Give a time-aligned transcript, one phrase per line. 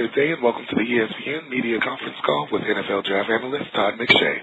[0.00, 4.00] Good day, and welcome to the ESPN Media Conference Call with NFL Draft Analyst Todd
[4.00, 4.36] McShay.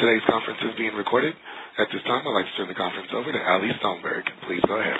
[0.00, 1.36] Today's conference is being recorded.
[1.76, 4.24] At this time, I'd like to turn the conference over to Ali Stoneberg.
[4.48, 4.96] Please go ahead.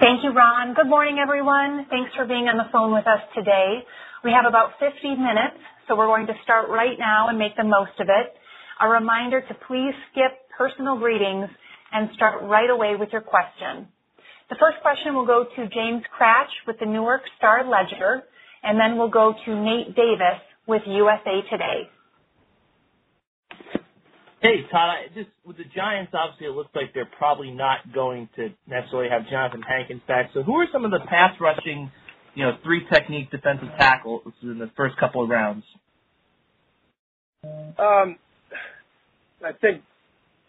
[0.00, 0.72] Thank you, Ron.
[0.72, 1.84] Good morning, everyone.
[1.92, 3.84] Thanks for being on the phone with us today.
[4.24, 7.68] We have about 50 minutes, so we're going to start right now and make the
[7.68, 8.32] most of it.
[8.80, 11.52] A reminder to please skip personal greetings
[11.92, 13.92] and start right away with your question.
[14.48, 18.22] The first question will go to James Kratch with the Newark Star-Ledger,
[18.62, 21.90] and then we'll go to Nate Davis with USA Today.
[24.40, 24.96] Hey, Todd.
[25.14, 29.28] Just with the Giants, obviously, it looks like they're probably not going to necessarily have
[29.28, 30.30] Jonathan Hankins back.
[30.34, 31.90] So who are some of the pass-rushing,
[32.34, 35.64] you know, three-technique defensive tackles in the first couple of rounds?
[37.44, 38.16] Um,
[39.44, 39.82] I think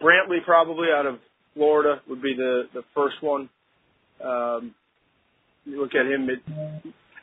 [0.01, 1.19] Brantley, probably out of
[1.55, 3.49] Florida, would be the the first one.
[4.21, 6.29] You look at him,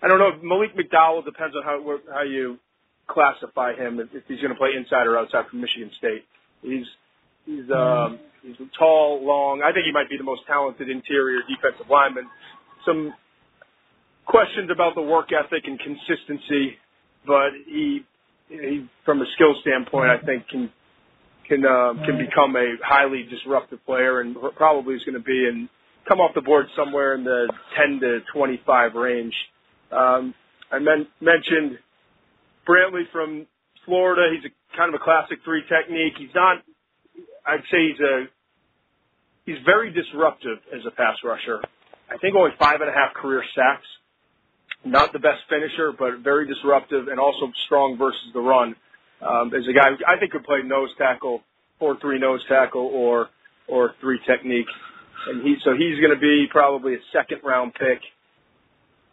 [0.02, 0.32] I don't know.
[0.42, 2.58] Malik McDowell depends on how how you
[3.08, 6.24] classify him, if he's going to play inside or outside from Michigan State.
[6.62, 6.86] He's
[7.46, 9.62] he's um, he's tall, long.
[9.64, 12.24] I think he might be the most talented interior defensive lineman.
[12.84, 13.14] Some
[14.26, 16.76] questions about the work ethic and consistency,
[17.26, 18.00] but he,
[18.48, 20.70] he from a skill standpoint, I think can
[21.48, 25.68] can uh, can become a highly disruptive player and probably is going to be and
[26.06, 29.34] come off the board somewhere in the 10 to 25 range.
[29.90, 30.34] Um,
[30.70, 31.78] I mentioned
[32.68, 33.46] Brantley from
[33.84, 34.34] Florida.
[34.34, 36.14] He's kind of a classic three-technique.
[36.18, 36.62] He's not.
[37.46, 38.24] I'd say he's a.
[39.46, 41.60] He's very disruptive as a pass rusher.
[42.10, 43.86] I think only five and a half career sacks.
[44.84, 48.74] Not the best finisher, but very disruptive and also strong versus the run.
[49.22, 51.42] Um, as a guy I think could play nose tackle,
[51.80, 53.28] 4-3 nose tackle, or
[55.24, 55.58] three-technique.
[55.64, 58.00] So he's going to be probably a second-round pick.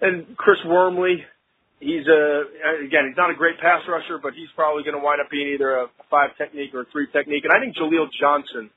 [0.02, 1.24] And Chris Wormley,
[1.80, 2.44] he's a
[2.86, 5.54] again, he's not a great pass rusher, but he's probably going to wind up being
[5.54, 7.44] either a five-technique or a three-technique.
[7.46, 8.70] And I think Jaleel Johnson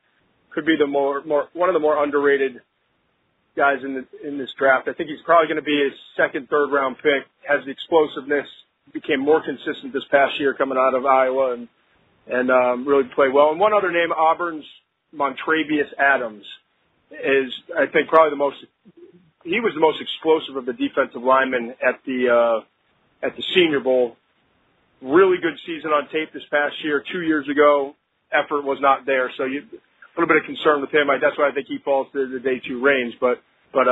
[0.51, 2.61] could be the more more one of the more underrated
[3.57, 4.89] guys in in this draft.
[4.89, 8.47] I think he's probably going to be a second, third-round pick, has the explosiveness,
[8.93, 11.69] became more consistent this past year coming out of Iowa, and
[12.27, 13.51] and um, really played well.
[13.51, 14.65] And one other name, Auburn's
[15.15, 16.45] Montravius Adams,
[17.23, 18.57] is I think probably the most
[19.45, 23.81] he was the most explosive of the defensive linemen at the uh, at the Senior
[23.81, 24.17] Bowl.
[25.03, 27.05] Really good season on tape this past year.
[27.13, 27.95] Two years ago,
[28.33, 29.31] effort was not there.
[29.37, 29.61] So a
[30.17, 31.09] little bit of concern with him.
[31.21, 33.15] That's why I think he falls to the day two range.
[33.21, 33.43] But
[33.73, 33.85] but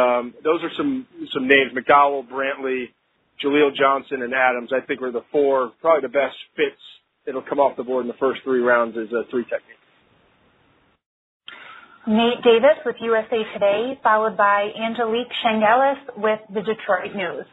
[0.43, 2.89] those are some some names: McDowell, Brantley,
[3.45, 4.71] Jaleel Johnson, and Adams.
[4.73, 6.81] I think are the four, probably the best fits
[7.27, 9.82] that'll come off the board in the first three rounds as a three-technique.
[12.07, 17.47] Nate Davis with USA Today, followed by Angelique Chengelis with the Detroit News.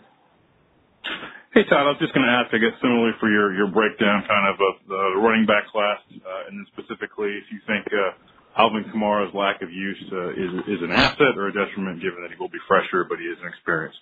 [1.54, 1.86] Hey, Todd.
[1.86, 4.58] I was just going to ask, I guess, similarly for your your breakdown kind of
[4.58, 8.18] of the running back class, uh, and then specifically if you think uh,
[8.58, 12.32] Alvin Kamara's lack of use uh, is is an asset or a detriment given that
[12.34, 14.02] he will be fresher, but he is an inexperienced?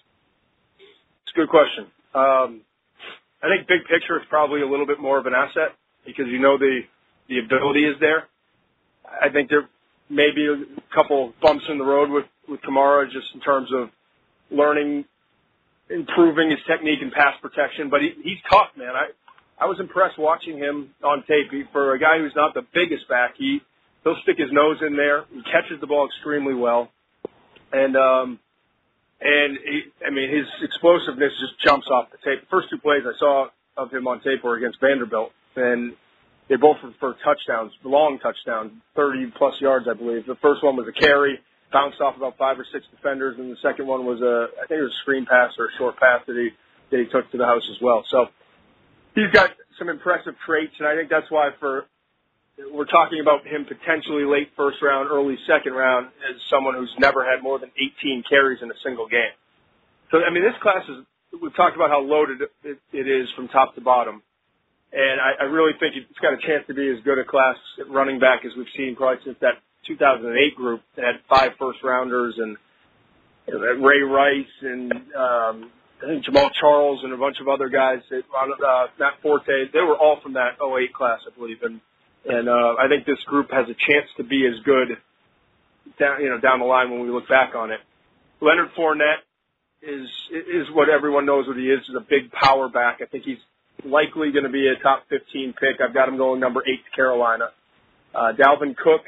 [1.24, 1.92] It's a good question.
[2.16, 2.64] Um,
[3.44, 5.76] I think big picture is probably a little bit more of an asset
[6.06, 6.88] because you know the,
[7.28, 8.28] the ability is there.
[9.08, 9.68] I think there
[10.10, 13.90] may be a couple bumps in the road with with Kamara just in terms of
[14.50, 15.04] learning,
[15.90, 17.90] improving his technique and pass protection.
[17.90, 18.96] But he's tough, man.
[18.96, 19.10] I
[19.60, 21.52] I was impressed watching him on tape.
[21.72, 23.60] For a guy who's not the biggest back, he
[24.04, 25.26] he'll stick his nose in there.
[25.32, 26.90] He catches the ball extremely well.
[27.74, 28.40] And um,
[29.20, 29.58] and
[30.06, 32.42] I mean, his explosiveness just jumps off the tape.
[32.42, 35.94] The first two plays I saw of him on tape were against Vanderbilt, and
[36.50, 40.26] they both were for touchdowns, long touchdowns, 30-plus yards, I believe.
[40.26, 41.40] The first one was a carry,
[41.72, 44.80] bounced off about five or six defenders, and the second one was a, I think
[44.80, 46.52] it was a screen pass or a short pass that he
[46.90, 48.06] that he took to the house as well.
[48.08, 48.28] So
[49.14, 51.86] he's got some impressive traits, and I think that's why for
[52.72, 57.24] we're talking about him potentially late first round, early second round as someone who's never
[57.24, 59.36] had more than 18 carries in a single game.
[60.12, 61.04] So I mean, this class is
[61.42, 64.24] we've talked about how loaded it is from top to bottom.
[64.94, 67.58] And I, I really think it's got a chance to be as good a class
[67.80, 71.80] at running back as we've seen probably since that 2008 group that had five first
[71.84, 72.58] rounders and
[73.48, 75.72] you know, Ray Rice and um,
[76.04, 78.00] I think Jamaal Charles and a bunch of other guys.
[78.10, 81.64] That, uh, Matt Forte, they were all from that 08 class, I believe.
[81.64, 81.82] And
[82.26, 84.98] and uh, I think this group has a chance to be as good
[85.98, 87.80] down you know down the line when we look back on it.
[88.42, 89.24] Leonard Fournette
[89.82, 91.80] is is what everyone knows what he is.
[91.90, 93.00] Is a big power back.
[93.02, 93.42] I think he's
[93.86, 95.82] likely going to be a top 15 pick.
[95.82, 97.50] I've got him going number eight to Carolina.
[98.14, 99.02] Uh, Dalvin Cook,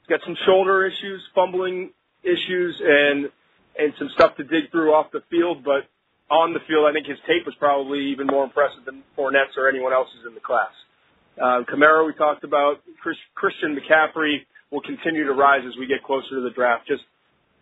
[0.00, 1.90] he's got some shoulder issues, fumbling
[2.22, 3.30] issues, and
[3.76, 5.64] and some stuff to dig through off the field.
[5.64, 5.88] But
[6.30, 9.68] on the field, I think his tape was probably even more impressive than Fournette's or
[9.68, 10.72] anyone else's in the class.
[11.36, 12.80] Uh, Kamara, we talked about.
[13.02, 17.02] Chris, Christian McCaffrey will continue to rise as we get closer to the draft, just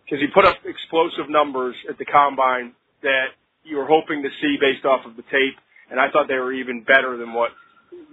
[0.05, 4.57] because he put up explosive numbers at the combine that you were hoping to see
[4.59, 5.57] based off of the tape,
[5.89, 7.51] and I thought they were even better than what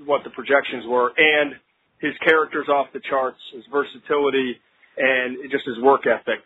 [0.05, 1.12] what the projections were.
[1.17, 1.55] And
[2.00, 4.61] his character's off the charts, his versatility,
[4.96, 6.40] and just his work ethic.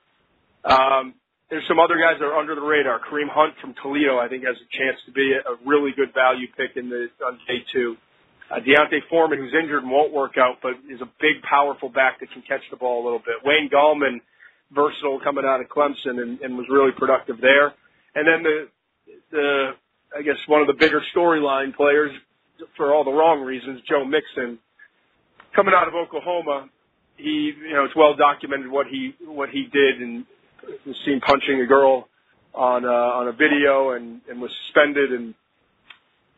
[0.65, 1.15] Um,
[1.51, 2.99] there's some other guys that are under the radar.
[2.99, 6.47] Kareem Hunt from Toledo, I think, has a chance to be a really good value
[6.57, 7.97] pick in the on day two.
[8.51, 12.21] Uh, D'Onta Foreman, who's injured and won't work out, but is a big, powerful back
[12.21, 13.37] that can catch the ball a little bit.
[13.45, 14.21] Wayne Gallman,
[14.73, 17.73] versatile coming out of Clemson and, and was really productive there.
[18.15, 18.69] And then the,
[19.31, 19.71] the,
[20.17, 22.13] I guess one of the bigger storyline players
[22.77, 24.59] for all the wrong reasons, Joe Mixon,
[25.55, 26.69] coming out of Oklahoma.
[27.17, 30.25] He, you know, it's well documented what he what he did and
[30.87, 32.09] was seen punching a girl
[32.55, 35.35] on uh, on a video and, and was suspended and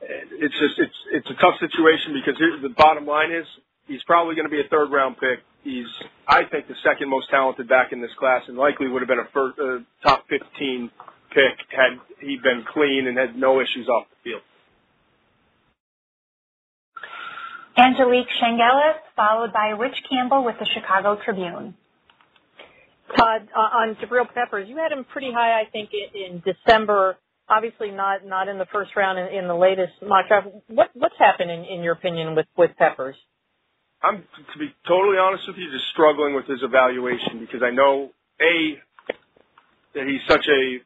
[0.00, 3.46] it's just it's it's a tough situation because the bottom line is
[3.87, 5.40] he's probably going to be a third round pick.
[5.64, 5.87] He's
[6.28, 9.19] I think the second most talented back in this class and likely would have been
[9.19, 11.25] a first, uh, top 15 pick had he
[12.47, 14.43] been clean and had no issues off the field.
[17.77, 21.75] Angelique Chengelis, followed by Rich Campbell with the Chicago Tribune.
[23.17, 27.17] Todd, uh, on Jabril Peppers, you had him pretty high, I think, in, in December.
[27.49, 30.49] Obviously, not not in the first round in, in the latest mock draft.
[30.67, 33.15] What what's happened in, in your opinion with with Peppers?
[34.03, 38.11] I'm to be totally honest with you, just struggling with his evaluation because I know
[38.41, 38.79] a
[39.95, 40.79] that he's such a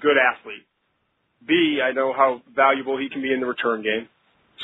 [0.00, 0.66] good athlete.
[1.46, 4.08] B, I know how valuable he can be in the return game.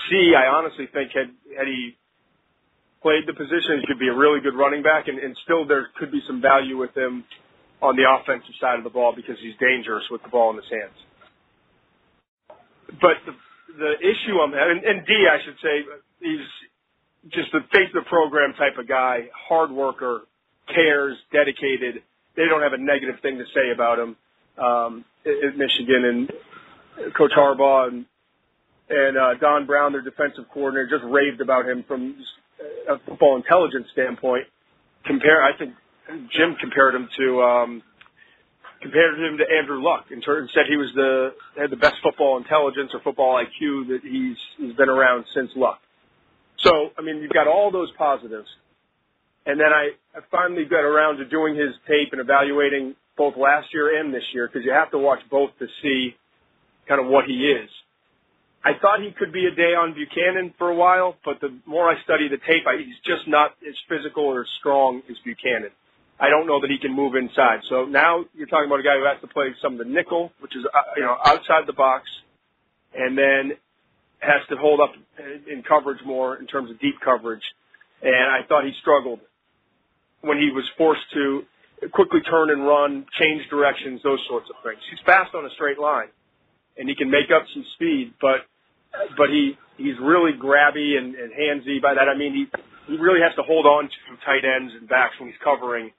[0.08, 1.96] C, I honestly think had had he
[3.02, 5.88] played the position, he could be a really good running back, and, and still there
[5.98, 7.24] could be some value with him
[7.82, 10.70] on the offensive side of the ball because he's dangerous with the ball in his
[10.70, 10.98] hands.
[13.00, 13.34] But the
[13.78, 15.84] the issue I'm having, and D, I should say,
[16.20, 16.46] he's
[17.32, 20.22] just the face of the program type of guy, hard worker,
[20.68, 22.02] cares, dedicated.
[22.36, 24.16] They don't have a negative thing to say about him
[24.58, 26.32] um, at Michigan, and
[27.16, 28.06] Coach Harbaugh and
[28.88, 32.16] and uh, Don Brown, their defensive coordinator, just raved about him from
[32.88, 34.44] a football intelligence standpoint.
[35.06, 35.74] Compare, I think
[36.30, 37.82] Jim compared him to um,
[38.82, 42.90] compared him to Andrew Luck and said he was the had the best football intelligence
[42.92, 45.80] or football IQ that he's he's been around since Luck.
[46.58, 48.48] So I mean, you've got all those positives,
[49.46, 53.72] and then I, I finally got around to doing his tape and evaluating both last
[53.72, 56.16] year and this year because you have to watch both to see
[56.88, 57.70] kind of what he is.
[58.64, 62.00] I thought he could be a Deone Bucannon for a while, but the more I
[62.04, 65.74] study the tape, I, he's just not as physical or as strong as Bucannon.
[66.20, 67.60] I don't know that he can move inside.
[67.68, 70.30] So now you're talking about a guy who has to play some of the nickel,
[70.38, 72.04] which is uh, you know outside the box,
[72.94, 73.58] and then
[74.20, 74.92] has to hold up
[75.50, 77.42] in coverage more in terms of deep coverage.
[78.02, 79.18] And I thought he struggled
[80.20, 81.42] when he was forced to
[81.90, 84.78] quickly turn and run, change directions, those sorts of things.
[84.90, 86.08] He's fast on a straight line,
[86.76, 88.46] and he can make up some speed, but
[89.16, 91.80] but he he's really grabby and, and handsy.
[91.80, 92.46] By that I mean he
[92.86, 95.90] he really has to hold on to tight ends and backs when he's covering,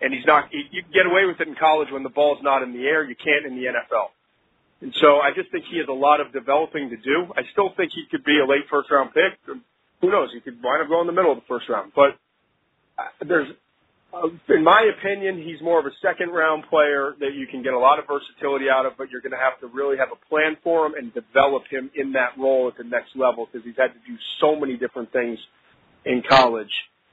[0.00, 0.52] and he's not.
[0.52, 2.84] You, you can get away with it in college when the ball's not in the
[2.86, 3.04] air.
[3.04, 4.16] You can't in the NFL.
[4.82, 7.32] And so I just think he has a lot of developing to do.
[7.34, 9.38] I still think he could be a late first round pick.
[9.46, 10.28] Who knows?
[10.34, 11.92] He could wind up going in the middle of the first round.
[11.96, 12.20] But
[12.98, 13.48] uh, there's
[14.14, 17.74] Uh, in my opinion, he's more of a second round player that you can get
[17.74, 20.28] a lot of versatility out of, but you're going to have to really have a
[20.28, 23.76] plan for him and develop him in that role at the next level because he's
[23.76, 25.38] had to do so many different things
[26.04, 26.72] in college.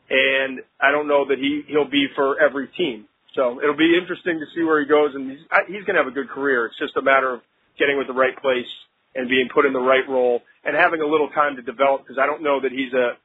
[0.10, 3.06] And I don't know that he, he'll be for every team.
[3.36, 6.08] So it'll be interesting to see where he goes and he's, he's going to have
[6.08, 6.68] a good career.
[6.68, 7.42] It's just a matter of
[7.80, 8.70] getting with the right place
[9.16, 12.18] and being put in the right role and having a little time to develop because
[12.22, 13.18] I don't know that he's a,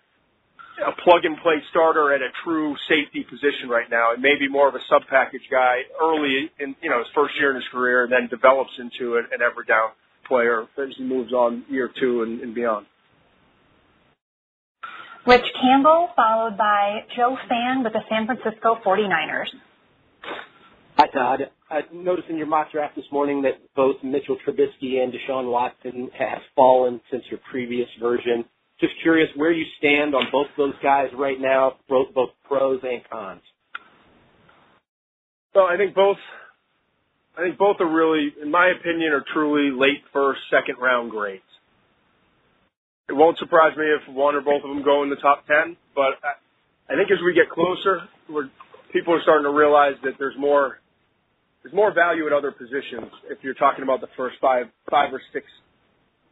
[0.87, 4.13] a plug and play starter at a true safety position right now.
[4.13, 7.35] It may be more of a sub package guy early in you know his first
[7.39, 9.91] year in his career, and then develops into an, an ever down
[10.27, 12.87] player as he moves on year two and, and beyond.
[15.27, 19.49] Rich Campbell, followed by Joe Fann with the San Francisco 49ers.
[20.97, 21.51] Hi, Todd.
[21.71, 26.11] I noticed in your mock draft this morning that both Mitchell Trubisky and Deshaun Watson
[26.19, 28.47] have fallen since your previous version.
[28.81, 32.09] Just curious where you stand on both those guys right now, both,
[32.45, 33.43] pros and cons.
[35.55, 36.19] Well, I think both.
[37.37, 41.43] I think both are really, in my opinion, are truly late first, second round grades.
[43.09, 45.77] It won't surprise me if one or both of them go in the top ten,
[45.95, 48.51] but I, I think as we get closer, we're,
[48.93, 50.81] people are starting to realize that there's more
[51.63, 55.21] there's more value at other positions if you're talking about the first five five or
[55.33, 55.47] six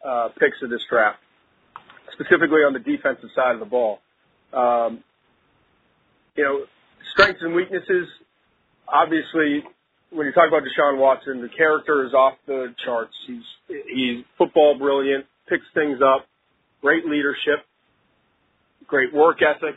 [0.06, 1.18] uh, picks of this draft,
[2.16, 4.00] specifically on the defensive side of the ball.
[4.52, 5.04] Um,
[6.37, 6.64] you know,
[7.12, 8.08] strengths and weaknesses.
[8.88, 9.64] Obviously,
[10.11, 13.14] when you talk about Deshaun Watson, the character is off the charts.
[13.26, 13.42] He's
[13.92, 16.26] he's football brilliant, picks things up,
[16.82, 17.64] great leadership,
[18.87, 19.76] great work ethic.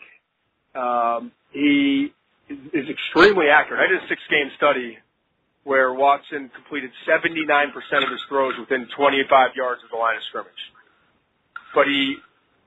[0.76, 2.14] Um, he
[2.50, 3.82] is extremely accurate.
[3.82, 4.98] I did a six game study
[5.64, 10.64] where Watson completed 79% of his throws within 25 yards of the line of scrimmage.
[11.76, 12.18] But he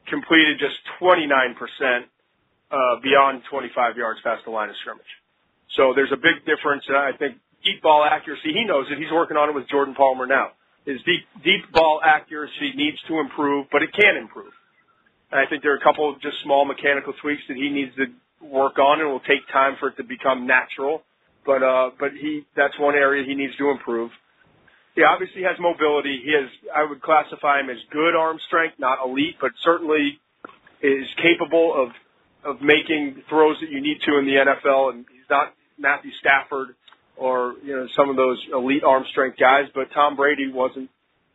[0.09, 2.07] completed just 29%
[2.73, 5.13] uh, beyond 25 yards past the line of scrimmage.
[5.77, 6.85] So there's a big difference.
[6.89, 8.99] And I think deep ball accuracy, he knows it.
[8.99, 10.53] He's working on it with Jordan Palmer now.
[10.85, 14.53] His deep, deep ball accuracy needs to improve, but it can improve.
[15.31, 17.95] And I think there are a couple of just small mechanical tweaks that he needs
[17.97, 18.07] to
[18.45, 21.03] work on and it will take time for it to become natural.
[21.47, 24.11] But, uh, but he, that's one area he needs to improve.
[24.95, 26.21] He obviously has mobility.
[26.25, 30.21] He has, I would classify him as good arm strength, not elite, but certainly
[30.83, 31.89] is capable of,
[32.45, 34.93] of making throws that you need to in the NFL.
[34.93, 36.75] And he's not Matthew Stafford
[37.17, 40.91] or, you know, some of those elite arm strength guys, but Tom Brady wasn't,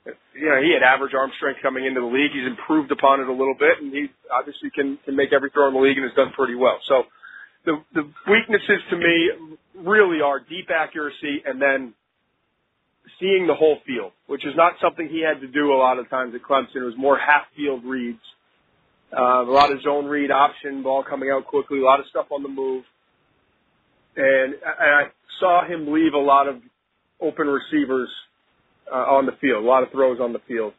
[0.05, 2.31] you know, he had average arm strength coming into the league.
[2.33, 5.67] He's improved upon it a little bit and he obviously can, can make every throw
[5.67, 6.77] in the league and has done pretty well.
[6.85, 7.03] So
[7.65, 9.31] the, the weaknesses to me
[9.75, 11.93] really are deep accuracy and then
[13.19, 16.09] seeing the whole field, which is not something he had to do a lot of
[16.09, 16.75] times at Clemson.
[16.75, 18.19] It was more half field reads,
[19.17, 22.27] uh, a lot of zone read option, ball coming out quickly, a lot of stuff
[22.31, 22.83] on the move.
[24.15, 25.03] And, and I
[25.39, 26.57] saw him leave a lot of
[27.21, 28.09] open receivers
[28.91, 30.73] uh, on the field, a lot of throws on the field.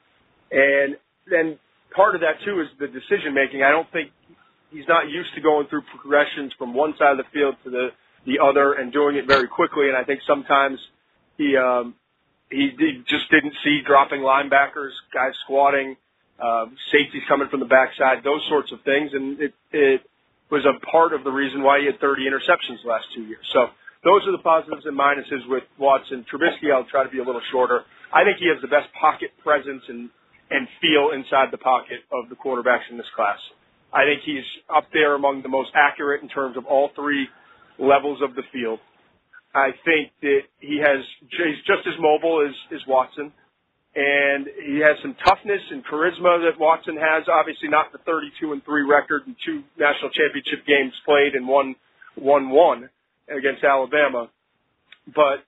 [0.51, 0.97] And
[1.31, 1.59] then
[1.95, 3.63] part of that too is the decision making.
[3.63, 4.11] I don't think
[4.71, 7.89] he's not used to going through progressions from one side of the field to the
[8.27, 9.89] the other and doing it very quickly.
[9.89, 10.79] And I think sometimes
[11.39, 11.95] he um,
[12.51, 15.97] he, he just didn't see dropping linebackers, guys squatting,
[16.39, 20.03] uh, safeties coming from the backside, those sorts of things, and it it
[20.51, 23.45] was a part of the reason why he had 30 interceptions last two years.
[23.53, 23.69] So
[24.03, 26.25] those are the positives and minuses with Watson.
[26.33, 27.83] Trubisky, I'll try to be a little shorter.
[28.15, 30.11] I think he has the best pocket presence and
[30.51, 33.37] and feel inside the pocket of the quarterbacks in this class.
[33.93, 37.29] I think he's up there among the most accurate in terms of all three
[37.79, 38.81] levels of the field.
[39.59, 43.33] I think that he has he's just as mobile as, as Watson,
[43.95, 47.25] and he has some toughness and charisma that Watson has.
[47.29, 51.75] Obviously, not the 32 and three record and two national championship games played and one
[52.15, 52.89] one one
[53.29, 54.31] against Alabama,
[55.15, 55.45] but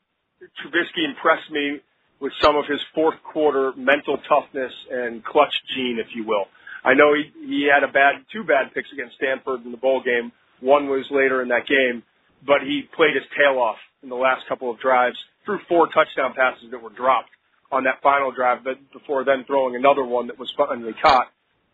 [0.60, 1.80] Trubisky impressed me
[2.18, 6.46] with some of his fourth quarter mental toughness and clutch gene, if you will.
[6.84, 10.02] I know he he had a bad two bad picks against Stanford in the bowl
[10.02, 10.32] game.
[10.60, 12.02] One was later in that game,
[12.44, 16.34] but he played his tail off in the last couple of drives, threw four touchdown
[16.34, 17.30] passes that were dropped
[17.72, 21.28] on that final drive, but before then throwing another one that was finally caught.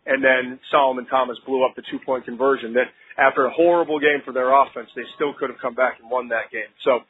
[0.05, 4.21] And then Solomon Thomas blew up the two point conversion that after a horrible game
[4.23, 6.71] for their offense, they still could have come back and won that game.
[6.83, 7.01] So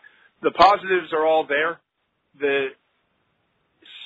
[0.41, 1.79] the positives are all there.
[2.39, 2.69] The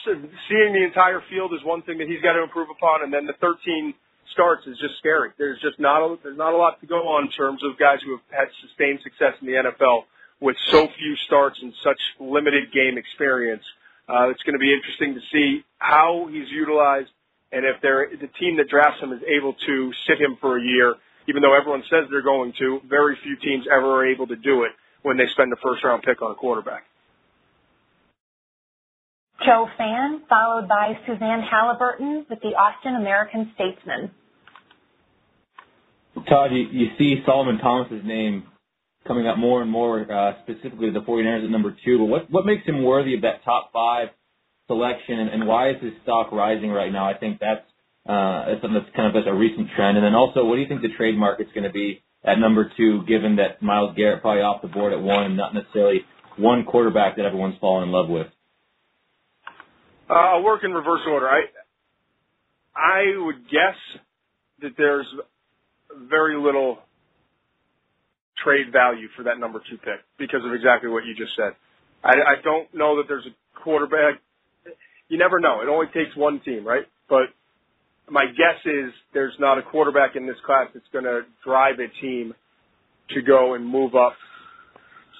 [0.04, 3.26] seeing the entire field is one thing that he's got to improve upon, and then
[3.28, 3.94] the 13
[4.34, 5.30] starts is just scary.
[5.38, 8.00] There's just not a, there's not a lot to go on in terms of guys
[8.04, 10.10] who have had sustained success in the NFL
[10.42, 13.64] with so few starts and such limited game experience.
[14.10, 17.10] Uh, it's going to be interesting to see how he's utilized
[17.52, 20.64] and if they're, the team that drafts him is able to sit him for a
[20.64, 20.96] year,
[21.28, 22.80] even though everyone says they're going to.
[22.90, 24.72] Very few teams ever are able to do it
[25.02, 26.84] when they spend a first round pick on a quarterback.
[29.46, 34.12] Joe Fann, followed by Suzanne Halliburton with the Austin American Statesman.
[36.30, 38.44] Todd, you, you see Solomon Thomas's name
[39.08, 41.98] coming up more and more, uh, specifically the 49ers at number two.
[42.00, 44.10] But what, what makes him worthy of that top five
[44.68, 47.10] selection, and, and why is his stock rising right now?
[47.10, 47.66] I think that's
[48.08, 49.98] uh, that's something that's kind of a recent trend.
[49.98, 52.72] And then also, what do you think the trade market's going to be at number
[52.76, 56.02] two, given that Myles Garrett probably off the board at one, and not necessarily
[56.38, 58.28] one quarterback that everyone's fallen in love with?
[60.10, 61.30] Uh, I'll work in reverse order.
[61.30, 61.42] I
[62.76, 63.78] I would guess
[64.62, 65.08] that there's
[66.10, 66.80] very little
[68.44, 71.54] trade value for that number two pick because of exactly what you just said.
[72.04, 74.20] I, I don't know that there's a quarterback.
[75.10, 75.62] You never know.
[75.62, 76.86] It only takes one team, right?
[77.10, 77.34] But
[78.10, 81.88] my guess is there's not a quarterback in this class that's going to drive a
[82.02, 82.34] team
[83.10, 84.14] to go and move up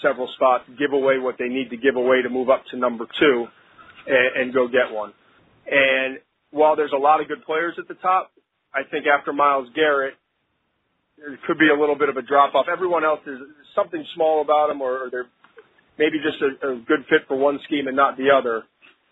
[0.02, 3.06] several spots, give away what they need to give away to move up to number
[3.20, 3.46] two,
[4.08, 5.14] and, and go get one.
[5.70, 6.18] And
[6.50, 8.32] while there's a lot of good players at the top,
[8.74, 10.16] I think after Myles Garrett,
[11.22, 12.66] there could be a little bit of a drop off.
[12.72, 13.38] Everyone else is
[13.76, 15.30] something small about them, or, they're
[15.98, 18.64] maybe just a, a good fit for one scheme and not the other,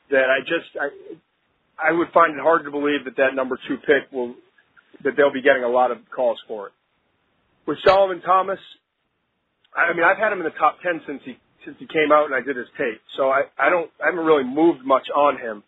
[0.09, 0.89] that I just I
[1.77, 4.35] I would find it hard to believe that that number two pick will
[5.03, 6.73] that they'll be getting a lot of calls for it.
[7.67, 8.59] With Solomon Thomas,
[9.75, 12.25] I mean I've had him in the top ten since he since he came out
[12.25, 15.37] and I did his tape, so I I don't I haven't really moved much on
[15.37, 15.63] him.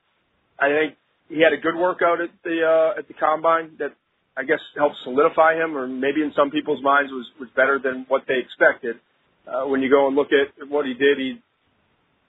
[0.59, 0.97] I think
[1.29, 3.93] he had a good workout at the uh, at the combine that
[4.37, 8.05] I guess helped solidify him, or maybe in some people's minds was was better than
[8.07, 8.95] what they expected.
[9.45, 11.41] Uh, when you go and look at what he did, he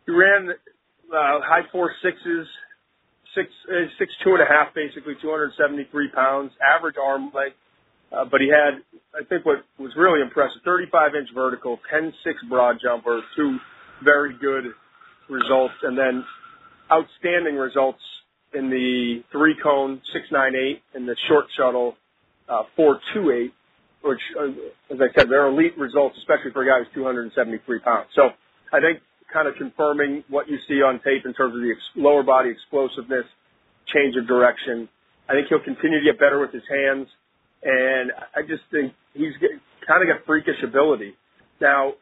[0.06, 2.48] he ran uh, high four sixes,
[3.34, 7.56] six uh, six two and a half, basically 273 pounds, average arm length.
[8.12, 8.82] Uh, but he had,
[9.16, 13.58] I think, what was really impressive: 35 inch vertical, 10 6 broad jumper, two
[14.04, 14.64] very good
[15.30, 16.24] results, and then
[16.90, 18.02] outstanding results
[18.54, 21.96] in the three cone 698 and the short shuttle
[22.48, 23.52] uh, 428,
[24.02, 28.08] which, uh, as I said, they're elite results, especially for a guy who's 273 pounds.
[28.14, 28.30] So
[28.72, 29.00] I think
[29.32, 32.50] kind of confirming what you see on tape in terms of the ex- lower body
[32.50, 33.24] explosiveness,
[33.86, 34.88] change of direction.
[35.28, 37.08] I think he'll continue to get better with his hands,
[37.62, 39.50] and I just think he's get,
[39.86, 41.14] kind of got freakish ability.
[41.60, 41.94] Now,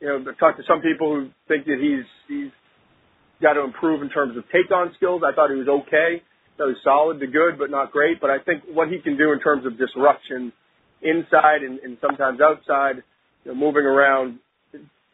[0.00, 2.52] you know, I've talked to some people who think that he's he's
[3.40, 5.22] got to improve in terms of take on skills.
[5.24, 6.22] I thought he was okay.
[6.58, 8.20] That was solid to good, but not great.
[8.20, 10.52] But I think what he can do in terms of disruption
[11.02, 13.02] inside and, and sometimes outside,
[13.44, 14.40] you know, moving around,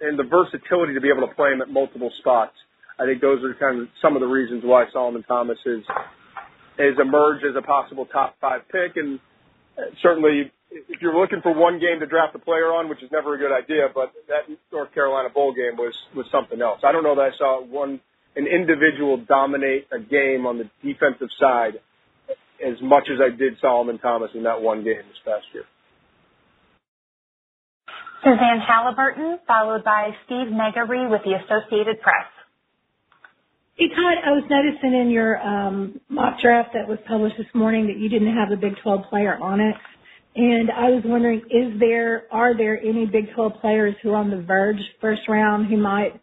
[0.00, 2.56] and the versatility to be able to play him at multiple spots.
[2.98, 5.82] I think those are kind of some of the reasons why Solomon Thomas is
[6.78, 8.96] has emerged as a possible top five pick.
[8.96, 9.20] And
[9.78, 13.10] uh, certainly, if you're looking for one game to draft a player on, which is
[13.12, 16.80] never a good idea, but that North Carolina bowl game was was something else.
[16.82, 18.00] I don't know that I saw one
[18.36, 21.74] an individual dominate a game on the defensive side
[22.64, 25.64] as much as I did Solomon Thomas in that one game this past year.
[28.22, 32.24] Suzanne Halliburton, followed by Steve Megargee with the Associated Press.
[33.76, 37.88] Hey Todd, I was noticing in your um, mock draft that was published this morning
[37.88, 39.74] that you didn't have a Big 12 player on it,
[40.36, 44.30] and I was wondering, is there are there any Big 12 players who are on
[44.30, 46.20] the verge first round who might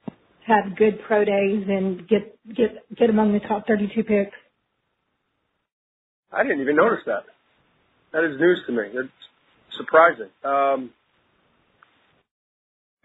[0.47, 4.31] have good pro days and get get get among the top 32 picks?
[6.31, 7.23] I didn't even notice that.
[8.13, 8.83] That is news to me.
[8.93, 9.09] It's
[9.77, 10.29] surprising.
[10.43, 10.91] Um,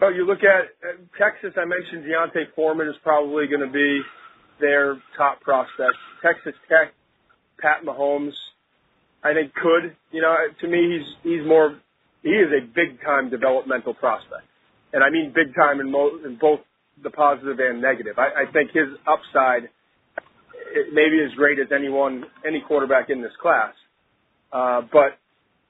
[0.01, 0.71] oh, you look at,
[1.19, 1.53] Texas.
[1.57, 4.01] I mentioned D'Onta Foreman is probably going to be
[4.61, 5.95] their top prospect.
[6.23, 6.93] Texas Tech,
[7.61, 8.33] Pat Mahomes,
[9.23, 9.97] I think could.
[10.13, 11.79] You know, to me, he's he's more.
[12.23, 14.47] He is a big time developmental prospect,
[14.93, 16.61] and I mean big time in, mo- in both
[17.03, 18.19] the positive and negative.
[18.19, 19.69] I, I think his upside
[20.93, 23.73] may be as great as anyone, any quarterback in this class,
[24.53, 25.19] uh, but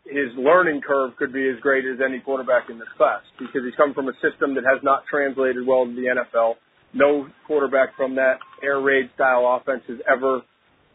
[0.04, 3.74] his learning curve could be as great as any quarterback in this class because he's
[3.76, 6.54] come from a system that has not translated well to the NFL.
[6.94, 10.42] No quarterback from that air raid style offense has ever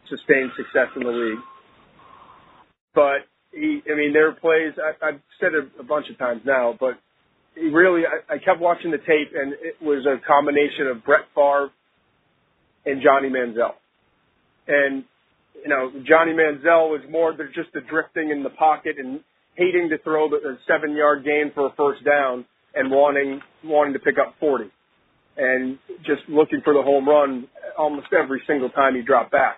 [0.08, 1.38] sustained success in the league.
[2.94, 4.72] But he, I mean, there are plays.
[4.80, 6.98] I, I've said it a bunch of times now, but
[7.56, 11.70] really, I, I kept watching the tape, and it was a combination of Brett Favre
[12.86, 13.74] and Johnny Manziel.
[14.68, 15.04] And
[15.62, 19.20] you know, Johnny Manziel was more than just the drifting in the pocket and
[19.54, 23.98] hating to throw the, seven yard gain for a first down and wanting wanting to
[23.98, 24.64] pick up 40
[25.36, 27.46] and just looking for the home run
[27.78, 29.56] almost every single time he dropped back.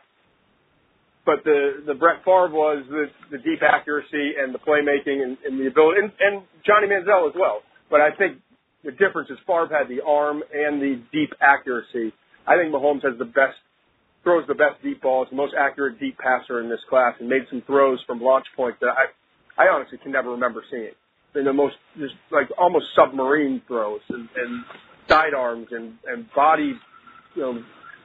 [1.24, 5.59] But the the Brett Favre was the, the deep accuracy and the playmaking and, and
[5.59, 7.62] the ability, and, and Johnny Manziel as well.
[7.90, 8.38] But I think
[8.85, 12.12] the difference is Favre had the arm and the deep accuracy.
[12.47, 13.57] I think Mahomes has the best,
[14.23, 17.42] throws the best deep balls, the most accurate deep passer in this class, and made
[17.51, 20.92] some throws from launch point that I, I honestly can never remember seeing.
[21.35, 24.64] In the most, just like almost submarine throws and, and
[25.09, 26.75] sidearms and, and body,
[27.35, 27.53] you know,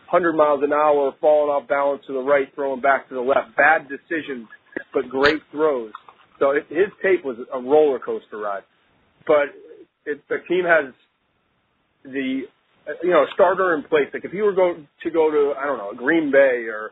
[0.10, 3.56] 100 miles an hour, falling off balance to the right, throwing back to the left.
[3.56, 4.48] Bad decisions,
[4.94, 5.92] but great throws.
[6.40, 8.64] So it, his tape was a roller coaster ride.
[9.28, 9.54] But
[10.10, 10.94] if the team has
[12.04, 12.42] the
[13.04, 15.78] you know starter in place, like if he were going to go to I don't
[15.78, 16.92] know Green Bay or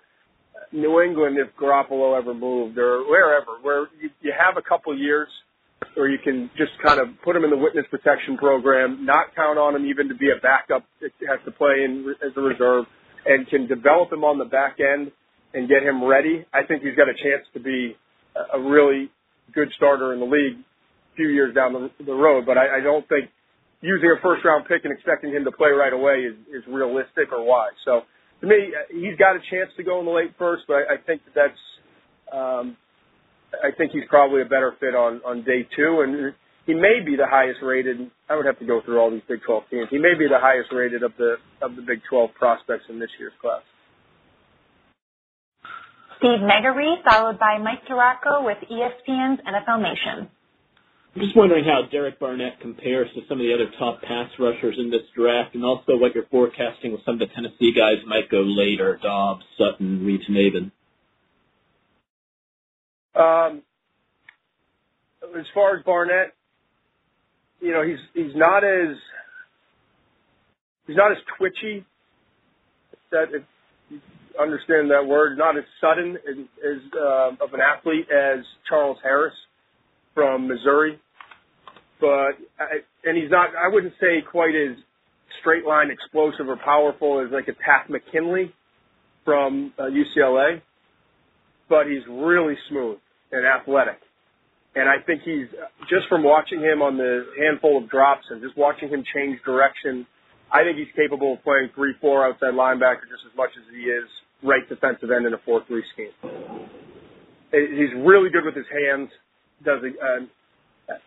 [0.72, 5.28] New England, if Garoppolo ever moved or wherever, where you, you have a couple years
[5.94, 9.58] where you can just kind of put him in the witness protection program, not count
[9.58, 12.86] on him even to be a backup, it has to play in as a reserve,
[13.26, 15.12] and can develop him on the back end
[15.54, 16.46] and get him ready.
[16.54, 17.96] I think he's got a chance to be
[18.54, 19.10] a really
[19.54, 20.58] good starter in the league
[21.18, 22.46] few years down the, the road.
[22.46, 23.30] But I, I don't think
[23.82, 27.34] using a first round pick and expecting him to play right away is, is realistic
[27.34, 27.76] or wise.
[27.84, 28.02] So
[28.42, 30.98] to me, he's got a chance to go in the late first, but I, I
[31.06, 31.62] think that that's,
[32.32, 32.78] um,
[33.52, 36.06] I think he's probably a better fit on, on day two.
[36.06, 36.34] And
[36.66, 38.12] he may be the highest rated.
[38.30, 39.88] I would have to go through all these Big 12 teams.
[39.90, 43.10] He may be the highest rated of the of the Big 12 prospects in this
[43.18, 43.64] year's class.
[46.20, 50.30] Steve Megargee, followed by Mike DiRocco with ESPN's NFL Nation.
[51.18, 54.76] I'm just wondering how Derek Barnett compares to some of the other top pass rushers
[54.78, 58.30] in this draft, and also what you're forecasting with some of the Tennessee guys might
[58.30, 60.70] go later, Dobbs, Sutton, Reeves-Maybin.
[63.16, 63.64] Um,
[65.36, 66.36] as far as Barnett,
[67.62, 68.96] you know, he's he's not as
[70.86, 71.84] he's not as twitchy.
[73.10, 73.42] That if
[73.90, 74.00] you
[74.40, 79.34] understand that word, not as sudden as, as uh, of an athlete as Charles Harris
[80.14, 81.00] from Missouri,
[82.00, 83.50] but I, and he's not.
[83.56, 84.78] I wouldn't say quite as
[85.42, 88.54] straight line explosive or powerful as like a Takk McKinley
[89.26, 90.62] from uh, UCLA,
[91.70, 92.98] but he's really smooth
[93.32, 94.00] and athletic.
[94.76, 95.48] And I think he's
[95.90, 100.06] just from watching him on the handful of drops and just watching him change direction.
[100.54, 103.90] I think he's capable of playing three, four outside linebacker just as much as he
[103.90, 104.06] is
[104.44, 106.14] right defensive end in a four-three scheme.
[107.52, 109.10] He's really good with his hands.
[109.66, 110.26] Does a, uh,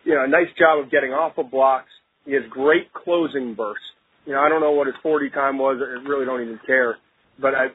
[0.03, 1.89] you know a nice job of getting off of blocks.
[2.25, 3.81] He has great closing burst.
[4.25, 5.81] You know I don't know what his 40 time was.
[5.81, 6.97] I really don't even care.
[7.39, 7.67] But I,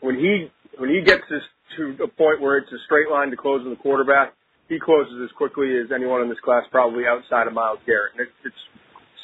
[0.00, 1.42] when he when he gets this
[1.76, 4.34] to a point where it's a straight line to closing the quarterback,
[4.68, 8.12] he closes as quickly as anyone in this class, probably outside of Myles Garrett.
[8.18, 8.56] It, it's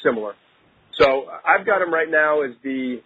[0.03, 0.33] similar.
[0.99, 3.01] So I've got him right now as the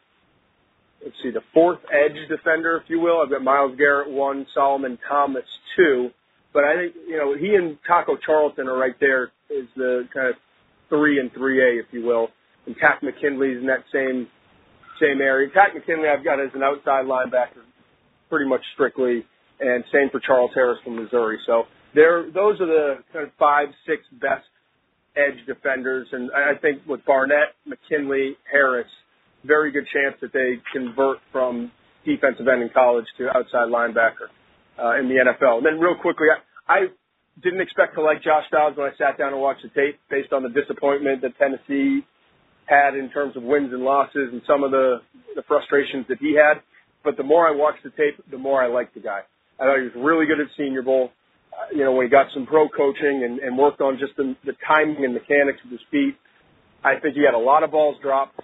[1.03, 3.21] let's see, the fourth edge defender, if you will.
[3.21, 6.11] I've got Myles Garrett one, Solomon Thomas two.
[6.55, 10.29] But I think, you know, he and Taco Charlton are right there is the kind
[10.29, 10.35] of
[10.87, 12.29] three and three A, if you will.
[12.65, 14.25] And Takk McKinley's in that same
[15.01, 15.49] same area.
[15.53, 17.67] Takk McKinley I've got as an outside linebacker
[18.29, 19.25] pretty much strictly
[19.59, 21.37] and same for Charles Harris from Missouri.
[21.45, 21.63] So
[21.93, 24.47] there, those are the kind of five, six best
[25.17, 28.87] edge defenders, and I think with Barnett, McKinley, Harris,
[29.43, 31.71] very good chance that they convert from
[32.05, 34.31] defensive end in college to outside linebacker
[34.81, 35.57] uh, in the NFL.
[35.57, 36.39] And then real quickly, I,
[36.71, 36.79] I
[37.43, 40.33] didn't expect to like Josh Dobbs when I sat down and watched the tape based
[40.33, 42.05] on the disappointment that Tennessee
[42.65, 45.01] had in terms of wins and losses and some of the,
[45.35, 46.61] the frustrations that he had.
[47.03, 49.21] But the more I watched the tape, the more I liked the guy.
[49.59, 51.11] I thought he was really good at Senior Bowl
[51.71, 54.53] you know, when he got some pro coaching and, and worked on just the, the
[54.67, 56.15] timing and mechanics of his feet,
[56.83, 58.39] I think he had a lot of balls dropped.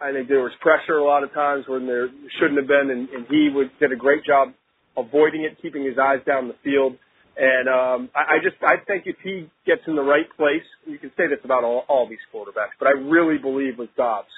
[0.00, 3.08] I think there was pressure a lot of times when there shouldn't have been, and,
[3.08, 4.48] and he would, did a great job
[4.96, 6.96] avoiding it, keeping his eyes down the field.
[7.36, 10.98] And um, I, I just I think if he gets in the right place, you
[10.98, 14.30] can say this about all, all these quarterbacks, but I really believe with Dobbs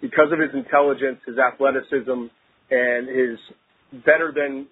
[0.00, 2.28] because of his intelligence, his athleticism,
[2.70, 3.38] and his
[4.04, 4.66] better than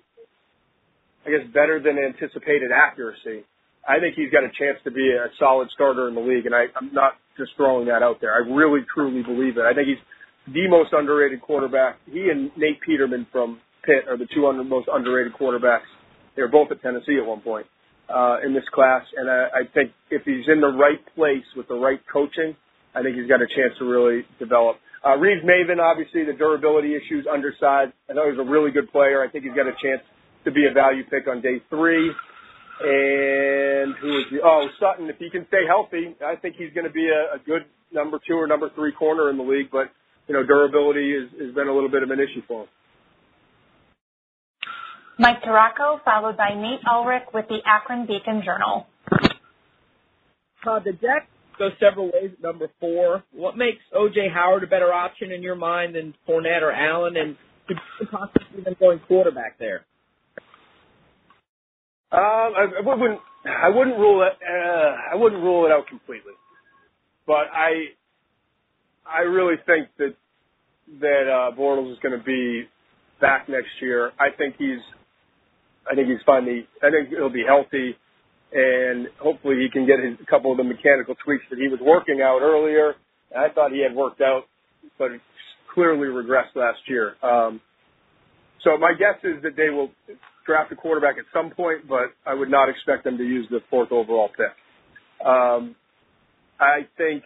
[1.27, 3.45] I guess, better than anticipated accuracy,
[3.89, 6.47] I think he's got a chance to be a solid starter in the league.
[6.47, 8.35] And I, I'm not just throwing that out there.
[8.35, 9.65] I really, truly believe it.
[9.65, 10.05] I think he's
[10.53, 11.97] the most underrated quarterback.
[12.11, 15.89] He and Nate Peterman from Pitt are the two under, most underrated quarterbacks.
[16.37, 17.67] They were both at Tennessee at one point
[18.09, 19.03] uh, in this class.
[19.17, 22.57] And I, I think if he's in the right place with the right coaching,
[22.95, 24.77] I think he's got a chance to really develop.
[25.05, 27.93] Uh, Reeves Maybin, obviously, the durability issues, underside.
[28.09, 29.23] I know he's a really good player.
[29.23, 30.01] I think he's got a chance
[30.45, 32.11] to be a value pick on day three.
[32.81, 36.87] And who is the, oh, Sutton, if he can stay healthy, I think he's going
[36.87, 39.93] to be a, a good number two or number three corner in the league, but,
[40.27, 42.69] you know, durability has, has been a little bit of an issue for him.
[45.19, 48.87] Mike DiRocco, followed by Nate Ulrich with the Akron Beacon Journal.
[50.67, 53.23] Uh, the deck goes several ways at number four.
[53.33, 54.29] What makes O.J.
[54.33, 57.37] Howard a better option in your mind than Fournette or Allen, and
[57.69, 59.85] could you possibly even going quarterback there?
[62.11, 63.21] Um, I, I wouldn't.
[63.45, 64.33] I wouldn't rule it.
[64.43, 66.33] Uh, I wouldn't rule it out completely,
[67.27, 67.87] but I,
[69.07, 70.15] I really think that
[71.01, 72.65] that uh, Bortles is going to be
[73.21, 74.13] back next year.
[74.19, 74.81] I think he's.
[75.91, 76.67] I think he's finally.
[76.83, 77.97] I think he'll be healthy,
[78.53, 81.81] and hopefully he can get his, a couple of the mechanical tweaks that he was
[81.81, 82.95] working out earlier.
[83.37, 84.45] I thought he had worked out,
[84.99, 85.11] but
[85.73, 87.17] clearly regressed last year.
[87.23, 87.61] Um,
[88.63, 89.91] so my guess is that they will
[90.47, 93.61] draft a quarterback at some point, but I would not expect them to use the
[93.71, 95.27] fourth overall pick.
[95.27, 95.75] Um,
[96.61, 97.25] I think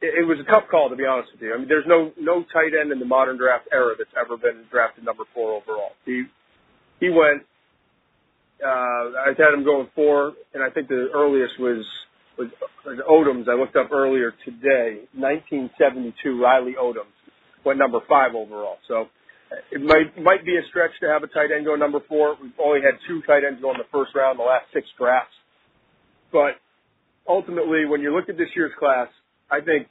[0.00, 1.54] it, it was a tough call to be honest with you.
[1.54, 4.64] I mean, there's no no tight end in the modern draft era that's ever been
[4.70, 5.92] drafted number four overall.
[6.04, 6.24] He
[7.02, 7.42] he went.
[8.62, 11.84] Uh, I had him going four, and I think the earliest was
[12.38, 12.48] was,
[12.86, 13.50] was Odoms.
[13.50, 16.14] I looked up earlier today, 1972.
[16.40, 17.10] Riley Odoms
[17.66, 18.78] went number five overall.
[18.86, 19.10] So
[19.72, 22.36] it might might be a stretch to have a tight end go number four.
[22.40, 25.34] We've only had two tight ends go in the first round, the last six drafts.
[26.30, 26.62] But
[27.28, 29.08] ultimately, when you look at this year's class,
[29.50, 29.88] I think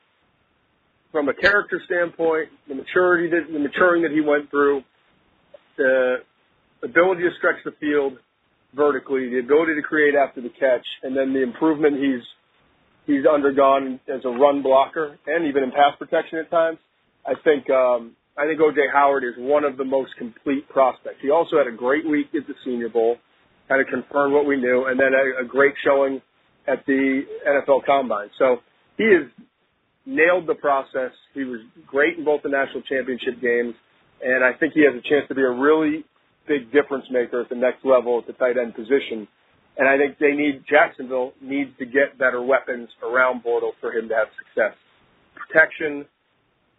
[1.12, 4.82] from a character standpoint, the maturity that the maturing that he went through,
[5.76, 6.24] the
[6.84, 8.18] ability to stretch the field
[8.76, 12.24] vertically, the ability to create after the catch, and then the improvement he's
[13.06, 16.78] he's undergone as a run blocker and even in pass protection at times.
[17.26, 21.18] I think um, I think OJ Howard is one of the most complete prospects.
[21.22, 23.18] He also had a great week at the Senior Bowl,
[23.68, 26.22] kind of confirmed what we knew, and then a, a great showing
[26.68, 28.30] at the NFL Combine.
[28.40, 28.58] So
[28.98, 29.30] he has
[30.06, 31.12] nailed the process.
[31.34, 33.76] He was great in both the national championship games,
[34.24, 36.06] and I think he has a chance to be a really
[36.48, 39.28] big difference maker at the next level at the tight end position.
[39.78, 44.10] And I think they need Jacksonville needs to get better weapons around Bortles for him
[44.10, 44.76] to have success.
[45.36, 46.06] Protection,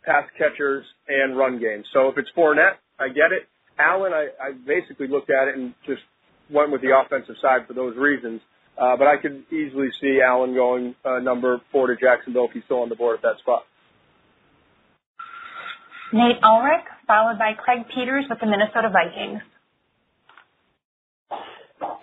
[0.05, 1.85] pass catchers, and run game.
[1.93, 3.49] So if it's Fournette, I get it.
[3.79, 6.03] Allen, I, I basically looked at it and just
[6.51, 8.41] went with the offensive side for those reasons.
[8.77, 12.65] Uh, but I could easily see Allen going uh, number four to Jacksonville if he's
[12.65, 13.65] still on the board at that spot.
[16.13, 19.41] Nate Ulrich, followed by Craig Peters with the Minnesota Vikings.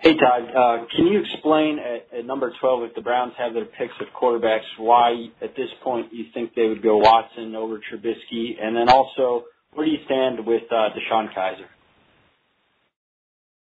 [0.02, 0.48] Hey, Todd.
[0.56, 4.64] Uh, can you explain at, number 12, if the Browns have their picks of quarterbacks,
[4.78, 8.54] why at this point you think they would go Watson over Trubisky?
[8.58, 11.68] And then also, where do you stand with uh, DeShone Kizer?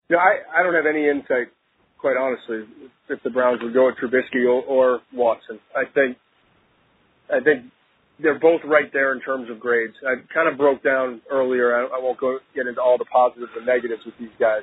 [0.08, 1.48] Yeah, I, don't have any insight,
[1.98, 2.64] quite honestly,
[3.10, 5.60] if the Browns would go with Trubisky or, or Watson.
[5.76, 6.16] I think,
[7.30, 7.66] I think
[8.18, 9.94] they're both right there in terms of grades.
[10.06, 11.76] I kind of broke down earlier.
[11.76, 14.62] I won't go get into all the positives and negatives with these guys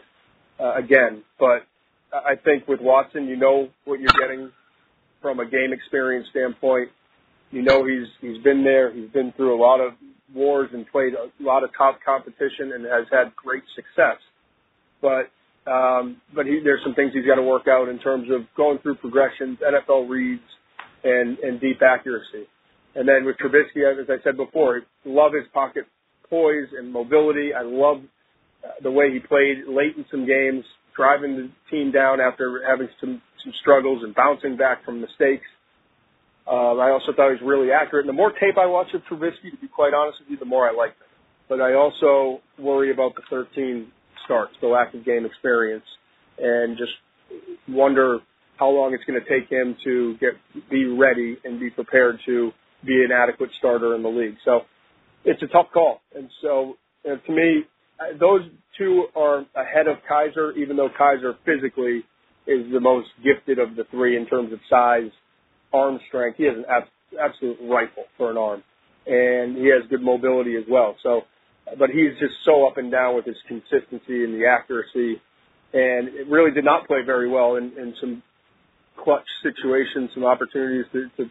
[0.59, 1.65] uh, again, but
[2.13, 4.51] I think with Watson, you know what you're getting
[5.21, 6.89] from a game experience standpoint.
[7.51, 8.93] You know he's he's been there.
[8.93, 9.93] He's been through a lot of
[10.33, 14.17] wars and played a lot of top competition and has had great success.
[15.01, 15.31] But
[15.69, 18.79] um, but he, there's some things he's got to work out in terms of going
[18.79, 20.41] through progressions, NFL reads,
[21.03, 22.47] and and deep accuracy.
[22.95, 25.85] And then with Trubisky, as I said before, love his pocket
[26.29, 27.51] poise and mobility.
[27.53, 28.01] I love
[28.81, 30.63] the way he played late in some games,
[30.95, 35.47] driving the team down after having some some struggles and bouncing back from mistakes.
[36.47, 38.05] Um, I also thought he was really accurate.
[38.05, 40.45] And the more tape I watch of Trubisky, to be quite honest with you, the
[40.45, 41.07] more I like him.
[41.47, 43.87] But I also worry about the 13
[44.25, 45.85] starts, the lack of game experience,
[46.37, 46.91] and just
[47.67, 48.19] wonder
[48.57, 50.33] how long it's going to take him to get
[50.69, 52.51] be ready and be prepared to
[52.85, 54.35] be an adequate starter in the league.
[54.43, 54.61] So
[55.23, 56.01] it's a tough call.
[56.15, 57.63] And so uh, to me,
[58.19, 58.41] those
[58.77, 62.03] two are ahead of Kizer, even though Kizer physically
[62.47, 65.11] is the most gifted of the three in terms of size,
[65.73, 66.37] arm strength.
[66.37, 68.63] He has an ab- absolute rifle for an arm,
[69.05, 70.95] and he has good mobility as well.
[71.03, 71.21] So,
[71.77, 75.21] but he's just so up and down with his consistency and the accuracy,
[75.73, 78.23] and it really did not play very well in, in some
[79.03, 81.29] clutch situations, some opportunities to, to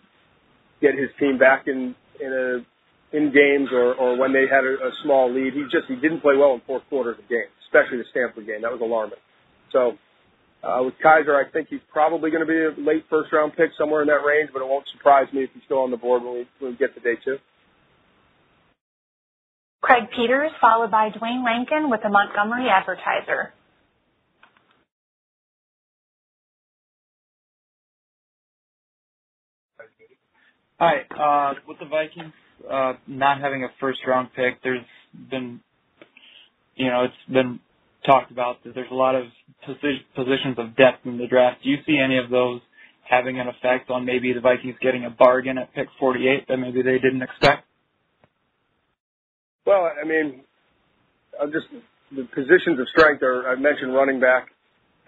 [0.81, 2.78] get his team back in in a
[3.13, 5.55] in games or, or when they had a, a small lead.
[5.55, 8.63] He just he didn't play well in fourth quarters of games, especially the Stanford game.
[8.63, 9.19] That was alarming.
[9.73, 9.97] So
[10.63, 13.71] uh, with Kizer, I think he's probably going to be a late first round pick
[13.79, 16.23] somewhere in that range, but it won't surprise me if he's still on the board
[16.23, 17.37] when we, when we get to day two.
[19.81, 23.55] Craig Peters, followed by Dwayne Rankin with the Montgomery Advertiser.
[30.81, 31.03] Hi.
[31.11, 32.33] Uh, with the Vikings,
[32.71, 34.85] uh, not having a first round pick, there's
[35.31, 35.61] been,
[36.77, 37.61] you know, it's been
[38.05, 39.25] talked about that there's a lot of
[39.67, 41.63] posi- positions of depth in the draft.
[41.63, 42.61] Do you see any of those
[43.09, 46.83] having an effect on maybe the Vikings getting a bargain at pick 48 that maybe
[46.83, 47.65] they didn't expect?
[49.67, 50.43] Well, I mean,
[51.41, 51.67] I'm just
[52.11, 53.49] the positions of strength are.
[53.49, 54.49] I mentioned running back,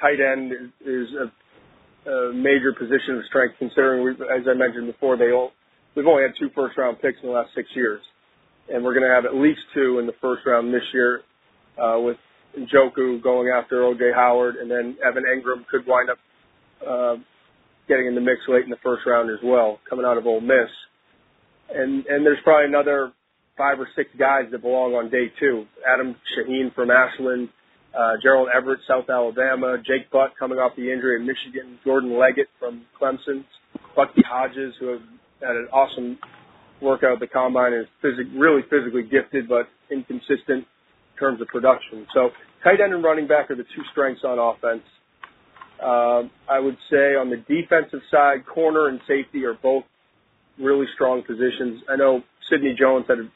[0.00, 4.86] tight end is, is a, a major position of strength considering, we, as I mentioned
[4.86, 5.52] before, they all
[5.94, 8.00] we've only had two first round picks in the last six years,
[8.72, 11.22] and we're going to have at least two in the first round this year,
[11.80, 12.16] uh, with
[12.58, 16.18] Njoku going after OJ Howard, and then Evan Engram could wind up
[16.86, 17.16] uh,
[17.88, 20.40] getting in the mix late in the first round as well, coming out of Ole
[20.40, 20.70] Miss.
[21.72, 23.12] And and there's probably another
[23.56, 25.66] five or six guys that belong on day two.
[25.86, 27.48] Adam Shaheen from Ashland,
[27.94, 32.48] uh, Gerald Everett, South Alabama, Jake Butt coming off the injury in Michigan, Jordan Leggett
[32.58, 33.44] from Clemson,
[33.94, 35.02] Bucky Hodges, who have
[35.40, 36.18] had an awesome
[36.80, 42.06] workout the combine is phys- really physically gifted but inconsistent in terms of production.
[42.14, 42.30] So
[42.64, 44.82] tight end and running back are the two strengths on offense.
[45.82, 49.84] Um, I would say on the defensive side, corner and safety are both
[50.58, 51.82] really strong positions.
[51.88, 53.28] I know Sidney Jones had a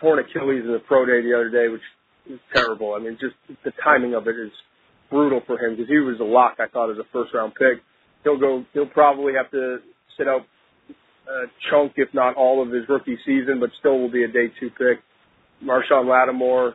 [0.00, 1.82] torn Achilles in the pro day the other day, which
[2.30, 2.94] is terrible.
[2.94, 4.52] I mean, just the timing of it is
[5.10, 7.82] brutal for him because he was a lock, I thought, as a first round pick.
[8.22, 8.64] he'll go.
[8.72, 9.78] He'll probably have to
[10.16, 10.46] sit out
[11.28, 14.52] a chunk, if not all, of his rookie season, but still will be a day
[14.60, 15.00] two pick.
[15.62, 16.74] Marshon Lattimore,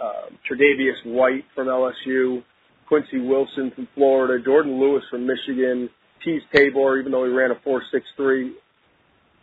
[0.00, 2.42] uh, Tre'Davious White from LSU,
[2.88, 5.90] Quincy Wilson from Florida, Jordan Lewis from Michigan,
[6.26, 8.50] Teez Tabor, even though he ran a 4.63.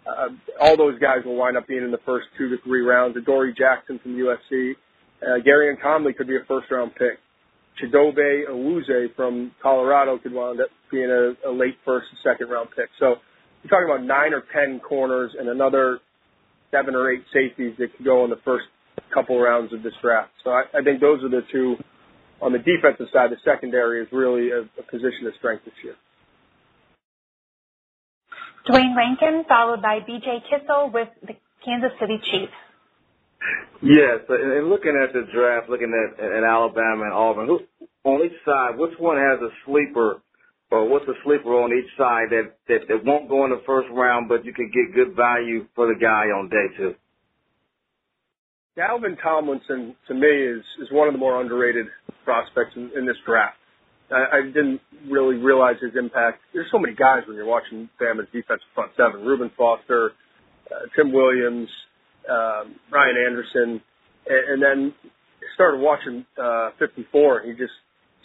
[0.05, 0.29] Uh,
[0.61, 3.15] all those guys will wind up being in the first two to three rounds.
[3.17, 4.73] Adoree Jackson from USC.
[5.21, 7.19] Uh, Gary and Conley could be a first round pick.
[7.81, 12.69] Chidobe Awuzie from Colorado could wind up being a, a late first and second round
[12.75, 12.89] pick.
[12.99, 13.15] So
[13.67, 15.99] you're talking about nine or ten corners and another
[16.71, 18.65] seven or eight safeties that could go in the first
[19.13, 20.31] couple rounds of this draft.
[20.43, 21.75] So I, I think those are the two
[22.41, 23.31] on the defensive side.
[23.31, 25.95] The secondary is really a, a position of strength this year.
[28.65, 30.43] Duane Rankin, followed by B.J.
[30.49, 32.51] Kissel with the Kansas City Chiefs.
[33.81, 37.59] Yes, and looking at the draft, looking at, at Alabama and Auburn, who,
[38.03, 40.21] on each side, which one has a sleeper,
[40.71, 43.87] or what's a sleeper on each side that, that that won't go in the first
[43.91, 46.93] round, but you can get good value for the guy on day two?
[48.77, 51.87] Dalvin Tomlinson, to me, is is one of the more underrated
[52.23, 53.57] prospects in, in this draft.
[54.11, 56.39] I, I didn't really realize his impact.
[56.53, 60.11] There's so many guys when you're watching Bama's defensive front seven: Reuben Foster,
[60.69, 61.69] uh, Tim Williams,
[62.29, 63.81] um, Ryan Anderson,
[64.27, 64.93] and, and then
[65.55, 67.73] started watching uh, 54, and he just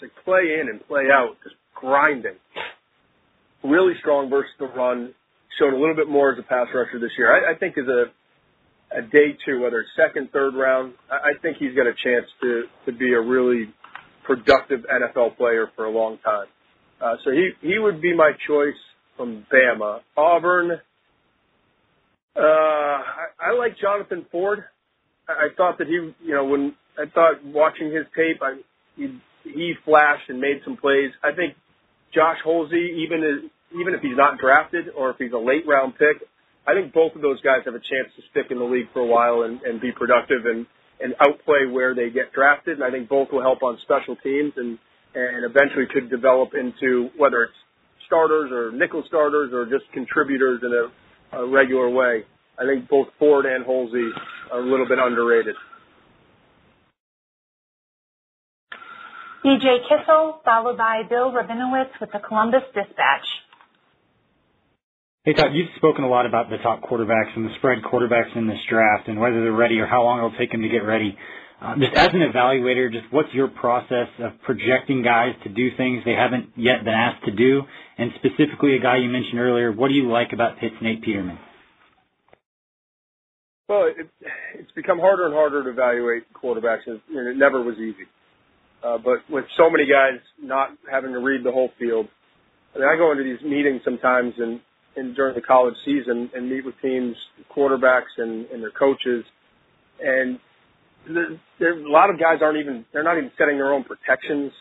[0.02, 2.38] like play in and play out, just grinding.
[3.62, 5.12] Really strong versus the run.
[5.58, 7.28] Showed a little bit more as a pass rusher this year.
[7.28, 8.04] I, I think as a
[8.96, 12.26] a day two, whether it's second, third round, I, I think he's got a chance
[12.40, 13.66] to to be a really
[14.24, 16.46] productive NFL player for a long time.
[17.00, 18.78] Uh, so he he would be my choice
[19.16, 20.00] from Bama.
[20.16, 20.72] Auburn.
[22.34, 24.64] Uh, I, I like Jonathan Ford.
[25.28, 28.60] I, I thought that he, you know, when I thought watching his tape, I
[28.96, 31.10] he he flashed and made some plays.
[31.22, 31.54] I think
[32.14, 35.94] Josh Holsey, even as, even if he's not drafted or if he's a late round
[35.94, 36.20] pick,
[36.66, 39.00] I think both of those guys have a chance to stick in the league for
[39.00, 40.66] a while and, and be productive and
[41.02, 42.78] and outplay where they get drafted.
[42.78, 44.78] And I think both will help on special teams and
[45.14, 47.60] and eventually could develop into whether it's
[48.06, 52.24] starters or nickel starters or just contributors in a, a regular way.
[52.58, 54.08] I think both Ford and Holsey
[54.52, 55.56] are a little bit underrated.
[59.44, 63.26] BJ Kissel, followed by Bill Rabinowitz with the Columbus Dispatch.
[65.24, 68.46] Hey Todd, you've spoken a lot about the top quarterbacks and the spread quarterbacks in
[68.46, 71.16] this draft and whether they're ready or how long it'll take them to get ready.
[71.60, 76.02] Uh, just as an evaluator, just what's your process of projecting guys to do things
[76.04, 77.62] they haven't yet been asked to do?
[77.98, 81.38] And specifically, a guy you mentioned earlier, what do you like about Pitt's Nate Peterman?
[83.68, 84.08] Well, it,
[84.54, 88.06] it's become harder and harder to evaluate quarterbacks, and it never was easy.
[88.84, 92.06] Uh, but with so many guys not having to read the whole field,
[92.74, 94.60] I mean, I go into these meetings sometimes and,
[94.96, 97.14] and during the college season and meet with teams,
[97.54, 99.24] quarterbacks and, and their coaches,
[100.00, 100.38] and
[101.06, 104.52] there, there, a lot of guys aren't even they're not even setting their own protections.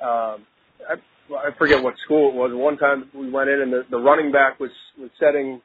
[0.00, 0.46] Um,
[0.88, 0.94] I,
[1.30, 2.50] I forget what school it was.
[2.54, 5.60] One time we went in and the, the running back was was setting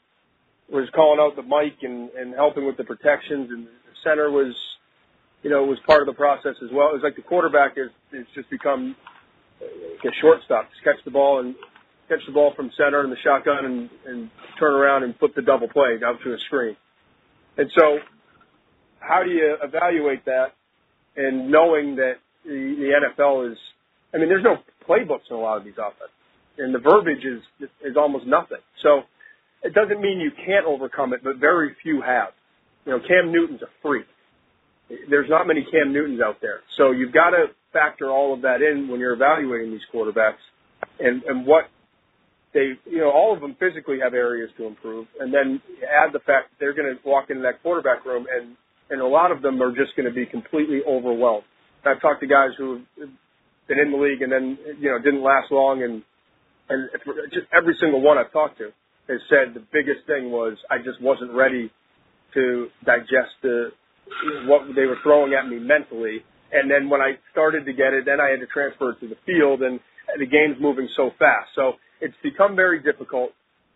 [0.72, 3.72] was calling out the mic and and helping with the protections, and the
[4.04, 4.56] center was
[5.46, 6.90] you know was part of the process as well.
[6.90, 8.96] It was like the quarterback is is just become
[9.62, 11.54] a shortstop, just catch the ball and
[12.10, 14.30] catch the ball from center in the shotgun and, and
[14.60, 16.76] turn around and flip the double play out to a screen.
[17.58, 18.00] And so
[19.00, 20.58] how do you evaluate that
[21.16, 23.58] and knowing that the, the NFL is,
[24.14, 24.58] I mean, there's no
[24.90, 26.10] playbooks in a lot of these offenses,
[26.58, 28.66] and the verbiage is is almost nothing.
[28.82, 29.02] So
[29.62, 32.34] it doesn't mean you can't overcome it, but very few have.
[32.86, 34.06] You know, Cam Newton's a freak.
[35.10, 38.62] There's not many Cam Newtons out there, so you've got to factor all of that
[38.62, 40.42] in when you're evaluating these quarterbacks,
[41.00, 41.66] and and what
[42.54, 46.20] they, you know, all of them physically have areas to improve, and then add the
[46.20, 48.56] fact that they're going to walk into that quarterback room and
[48.90, 51.44] and a lot of them are just going to be completely overwhelmed.
[51.86, 53.10] I've talked to guys who have
[53.68, 56.04] been in the league and then you know didn't last long, and
[56.70, 56.90] and
[57.34, 58.72] just every single one I've talked to
[59.10, 61.72] has said the biggest thing was I just wasn't ready
[62.34, 63.70] to digest the
[64.46, 66.24] what they were throwing at me mentally.
[66.52, 69.08] And then when I started to get it, then I had to transfer it to
[69.08, 69.80] the field, and
[70.18, 71.50] the game's moving so fast.
[71.56, 73.32] So it's become very difficult.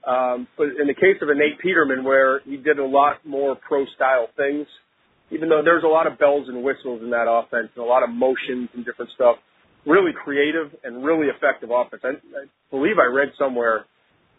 [0.08, 3.56] Um, but in the case of a Nate Peterman, where he did a lot more
[3.56, 4.66] pro style things,
[5.32, 8.04] even though there's a lot of bells and whistles in that offense and a lot
[8.04, 9.36] of motions and different stuff,
[9.86, 12.02] really creative and really effective offense.
[12.04, 13.86] I, I believe I read somewhere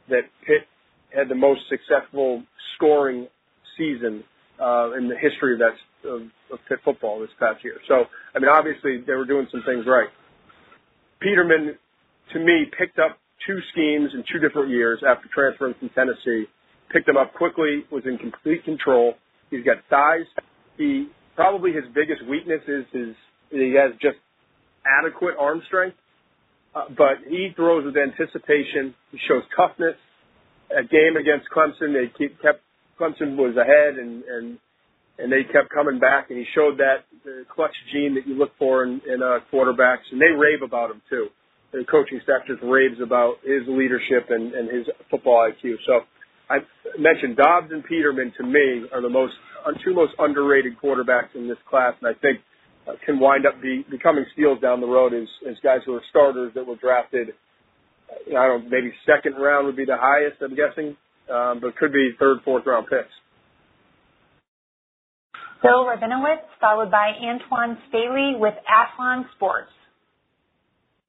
[0.08, 0.66] that Pitt
[1.14, 2.42] had the most successful
[2.76, 3.28] scoring
[3.76, 4.24] season
[4.60, 7.76] uh, in the history of that of, of Pitt football this past year.
[7.88, 8.04] So,
[8.34, 10.08] I mean, obviously they were doing some things right.
[11.20, 11.76] Peterman,
[12.32, 16.44] to me, picked up two schemes in two different years after transferring from Tennessee.
[16.92, 19.14] Picked him up quickly, was in complete control.
[19.50, 20.26] He's got size.
[20.76, 23.14] He probably his biggest weakness is his
[23.50, 24.18] he has just
[24.86, 25.96] adequate arm strength,
[26.74, 28.94] uh, but he throws with anticipation.
[29.10, 29.96] He shows toughness.
[30.70, 32.60] A game against Clemson, they keep, kept
[33.00, 34.58] Clemson was ahead and and
[35.20, 38.52] and they kept coming back, and he showed that the clutch gene that you look
[38.58, 41.28] for in, in uh, quarterbacks, and they rave about him too.
[41.72, 45.76] The coaching staff just raves about his leadership and, and his football IQ.
[45.86, 46.00] So
[46.48, 46.58] I
[46.98, 49.34] mentioned Dobbs and Peterman to me are the most
[49.84, 52.40] two most underrated quarterbacks in this class, and I think
[52.88, 56.02] uh, can wind up be, becoming steals down the road as, as guys who are
[56.10, 57.28] starters that were drafted.
[58.28, 60.96] I don't maybe second round would be the highest, I'm guessing,
[61.30, 63.12] um, but could be third, fourth round picks.
[65.62, 69.70] Bill Rabinowitz, followed by Antoine Staley with Athlon Sports.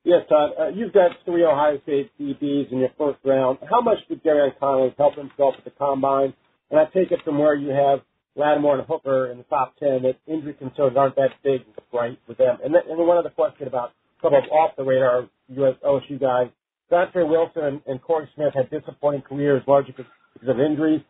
[0.03, 0.51] Yes, Todd.
[0.59, 3.59] Uh, you've got three Ohio State DBs in your first round.
[3.69, 6.33] How much did Gareon Conley help himself at the combine?
[6.69, 7.99] And I take it from where you have
[8.35, 11.61] Lattimore and Hooker in the top 10 that injury concerns aren't that big,
[11.93, 12.57] right, with them.
[12.63, 16.19] And, then, and one other question about a couple of off the radar US OSU
[16.19, 16.47] guys.
[16.91, 21.01] Dontre Wilson and, and Corey Smith had disappointing careers largely because, because of injuries.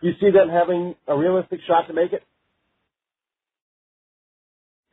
[0.00, 2.22] Do you see them having a realistic shot to make it?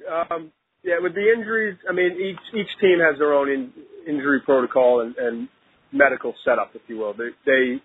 [0.08, 0.52] Um,
[0.84, 3.74] yeah, with the injuries, I mean, each each team has their own in,
[4.08, 5.50] injury protocol and, and
[5.92, 7.14] medical setup, if you will.
[7.14, 7.82] They, they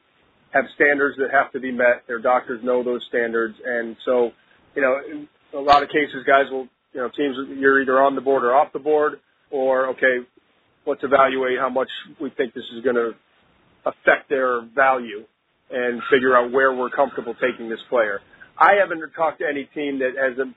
[0.52, 2.04] have standards that have to be met.
[2.06, 4.30] Their doctors know those standards, and so,
[4.76, 8.14] you know, in a lot of cases, guys will, you know, teams you're either on
[8.14, 9.14] the board or off the board,
[9.50, 10.18] or okay,
[10.86, 11.88] let's evaluate how much
[12.20, 13.12] we think this is going to
[13.84, 15.24] affect their value,
[15.70, 18.20] and figure out where we're comfortable taking this player.
[18.58, 20.52] I haven't talked to any team that has a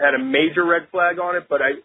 [0.00, 1.78] had a major red flag on it, but I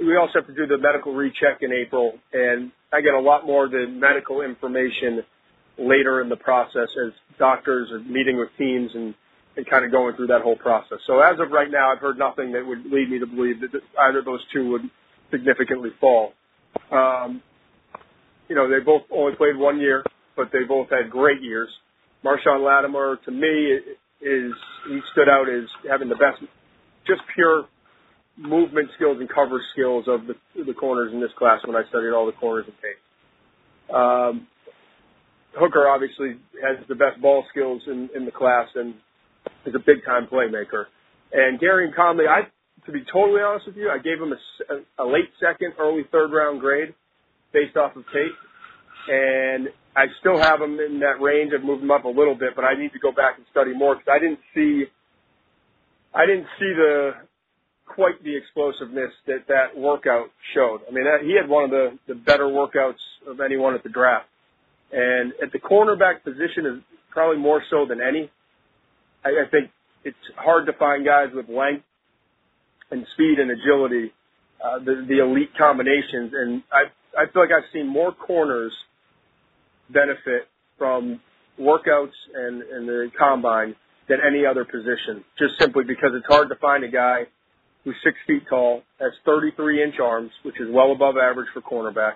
[0.00, 3.46] we also have to do the medical recheck in April, and I get a lot
[3.46, 5.22] more of the medical information
[5.78, 9.14] later in the process as doctors are meeting with teams and,
[9.56, 10.98] and kind of going through that whole process.
[11.06, 13.70] So as of right now, I've heard nothing that would lead me to believe that
[13.98, 14.82] either of those two would
[15.30, 16.32] significantly fall.
[16.90, 17.42] Um,
[18.48, 20.04] you know, they both only played one year,
[20.36, 21.68] but they both had great years.
[22.24, 23.78] Marshon Lattimore, to me,
[24.20, 24.52] is
[24.88, 26.42] he stood out as having the best
[27.06, 27.64] just pure
[28.36, 32.12] movement skills and cover skills of the, the corners in this class when I studied
[32.12, 33.94] all the corners and tape.
[33.94, 34.46] Um,
[35.58, 38.94] Hooker obviously has the best ball skills in, in the class and
[39.66, 40.86] is a big time playmaker.
[41.32, 42.48] And Gareon Conley, I,
[42.86, 46.32] to be totally honest with you, I gave him a, a late second, early third
[46.32, 46.94] round grade
[47.52, 48.32] based off of tape.
[49.08, 51.52] And I still have him in that range.
[51.54, 53.72] I've moved him up a little bit, but I need to go back and study
[53.74, 54.84] more because I didn't see
[56.14, 57.12] I didn't see the
[57.86, 60.80] quite the explosiveness that that workout showed.
[60.88, 64.28] I mean, he had one of the the better workouts of anyone at the draft,
[64.92, 68.30] and at the cornerback position is probably more so than any.
[69.24, 69.70] I, I think
[70.04, 71.84] it's hard to find guys with length
[72.92, 74.12] and speed and agility,
[74.64, 76.84] uh, the the elite combinations, and I
[77.20, 78.72] I feel like I've seen more corners
[79.90, 81.20] benefit from
[81.58, 83.74] workouts and and the combine
[84.08, 87.22] than any other position, just simply because it's hard to find a guy
[87.84, 92.14] who's six feet tall, has 33 inch arms, which is well above average for cornerback,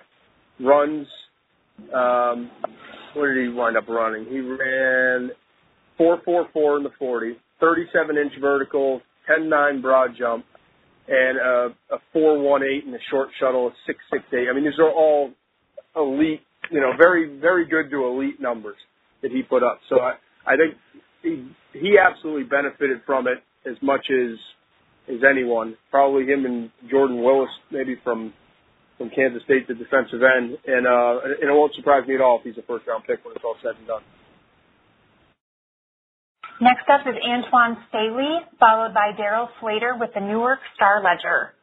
[0.59, 1.07] runs,
[1.93, 2.49] um,
[3.13, 4.25] what did he wind up running?
[4.25, 5.31] He ran
[5.99, 10.45] 4.44 in the 40, 37 inch vertical, 10.9 broad jump,
[11.07, 14.49] and a, a 4.18 in the short shuttle, a 6.68.
[14.49, 15.31] I mean, these are all
[15.95, 16.41] elite,
[16.71, 18.77] you know, very, very good to elite numbers
[19.21, 19.79] that he put up.
[19.89, 20.13] So I,
[20.45, 20.75] I think
[21.23, 23.39] he, he absolutely benefited from it
[23.69, 24.37] as much as
[25.07, 25.77] as anyone.
[25.89, 28.33] Probably him and Jordan Willis, maybe from
[28.97, 32.39] from Kansas State, the defensive end, and uh, and it won't surprise me at all
[32.39, 34.01] if he's a first round pick when it's all said and done.
[36.59, 41.53] Next up is Antoine Staley, followed by Darryl Slater with the Newark Star Ledger.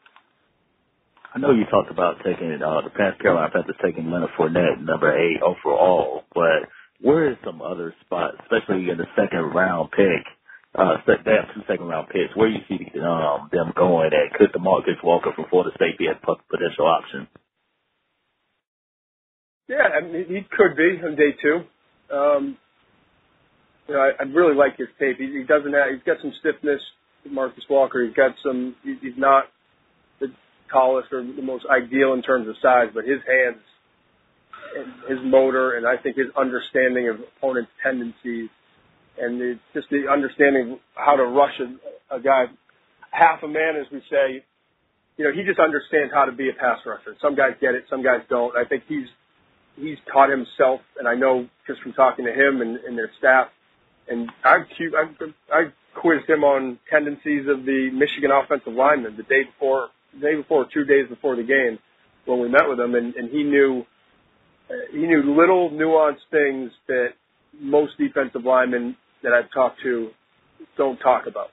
[1.34, 4.84] I know you talked about taking it uh, the Past Carolina Panthers taking Leonard Fournette,
[4.84, 6.70] number eight overall, but
[7.00, 10.22] where is some other spots, especially in the second round pick?
[10.76, 12.34] Uh, they have two second round picks.
[12.36, 16.06] Where do you see um, them going, and could Demarcus Walker from Florida State be
[16.06, 17.26] a potential option?
[19.68, 21.64] Yeah, I mean, he could be on day two.
[22.14, 22.58] Um,
[23.88, 25.18] you know, I, I really like his tape.
[25.18, 25.90] He, he doesn't have.
[25.92, 26.80] He's got some stiffness.
[27.30, 28.04] Marcus Walker.
[28.04, 28.76] He's got some.
[28.82, 29.44] He, he's not
[30.20, 30.28] the
[30.70, 33.62] tallest or the most ideal in terms of size, but his hands
[35.08, 38.48] his motor and I think his understanding of opponents' tendencies
[39.18, 42.46] and the, just the understanding of how to rush a, a guy
[43.10, 44.44] half a man, as we say.
[45.16, 47.14] You know, he just understands how to be a pass rusher.
[47.22, 48.56] Some guys get it, some guys don't.
[48.56, 49.06] I think he's
[49.76, 53.48] he's taught himself, and I know just from talking to him and, and their staff.
[54.08, 54.66] And I've,
[54.98, 55.62] I've I
[55.94, 60.66] quizzed him on tendencies of the Michigan offensive lineman the day before, the day before,
[60.72, 61.78] two days before the game
[62.26, 63.84] when we met with him, and, and he knew
[64.92, 67.08] he knew little nuanced things that
[67.60, 70.10] most defensive linemen that I've talked to
[70.76, 71.48] don't talk about.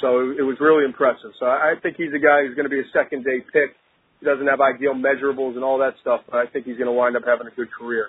[0.00, 1.30] So it was really impressive.
[1.38, 3.76] So I think he's a guy who's going to be a second day pick.
[4.20, 6.92] He doesn't have ideal measurables and all that stuff, but I think he's going to
[6.92, 8.08] wind up having a good career.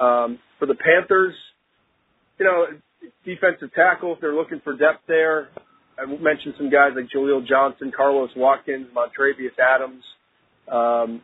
[0.00, 1.34] Um, for the Panthers,
[2.38, 2.66] you know,
[3.24, 5.48] defensive tackle, if they're looking for depth there,
[5.98, 10.02] I mentioned some guys like Jaleel Johnson, Carlos Watkins, Montravius Adams.
[10.70, 11.22] Um,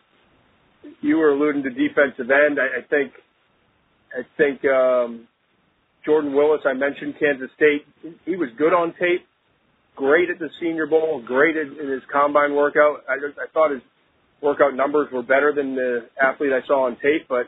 [1.01, 2.59] you were alluding to defensive end.
[2.61, 3.13] I, I think,
[4.13, 5.27] I think um,
[6.05, 6.61] Jordan Willis.
[6.65, 7.87] I mentioned Kansas State.
[8.25, 9.27] He was good on tape,
[9.97, 13.05] great at the Senior Bowl, great in, in his combine workout.
[13.09, 13.83] I, just, I thought his
[14.43, 17.47] workout numbers were better than the athlete I saw on tape, but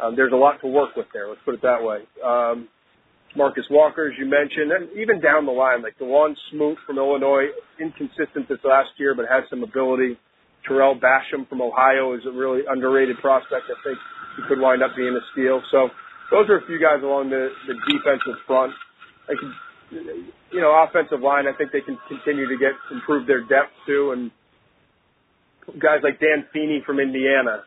[0.00, 1.28] um, there's a lot to work with there.
[1.28, 1.98] Let's put it that way.
[2.24, 2.68] Um,
[3.36, 7.48] Marcus Walker, as you mentioned, and even down the line, like Dawuane Smoot from Illinois,
[7.80, 10.16] inconsistent this last year, but has some ability.
[10.66, 13.70] Tarell Basham from Ohio is a really underrated prospect.
[13.70, 13.98] I think
[14.36, 15.62] he could wind up being a steal.
[15.70, 15.88] So
[16.30, 18.72] those are a few guys along the, the defensive front.
[19.28, 19.38] Like,
[20.52, 24.12] you know, offensive line, I think they can continue to get improve their depth too,
[24.12, 24.30] and
[25.80, 27.62] guys like Dan Feeney from Indiana,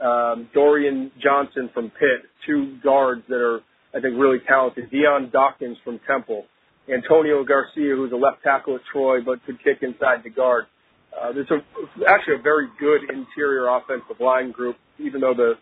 [0.00, 3.60] um, Dorian Johnson from Pitt, two guards that are
[3.94, 4.90] I think really talented.
[4.90, 6.44] Dion Dawkins from Temple,
[6.92, 10.66] Antonio Garcia, who's a left tackle at Troy but could kick inside the guard.
[11.14, 11.62] Uh, there's a,
[12.08, 15.54] actually a very good interior offensive line group, even though the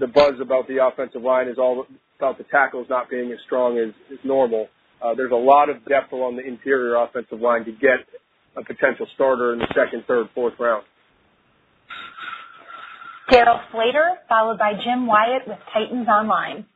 [0.00, 1.86] the buzz about the offensive line is all
[2.18, 4.66] about the tackles not being as strong as, as normal.
[5.00, 8.02] Uh, there's a lot of depth along the interior offensive line to get
[8.56, 10.82] a potential starter in the second, third, fourth round.
[13.30, 16.66] Darryl Slater, followed by Jim Wyatt with Titans Online.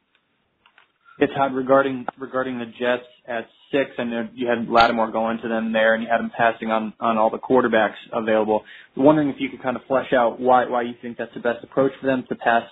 [1.19, 5.49] Yeah, Todd, regarding regarding the Jets at six, I know you had Lattimore going to
[5.49, 8.65] them there, and you had him passing on on all the quarterbacks available.
[8.97, 11.63] Wondering if you could kind of flesh out why why you think that's the best
[11.63, 12.63] approach for them to pass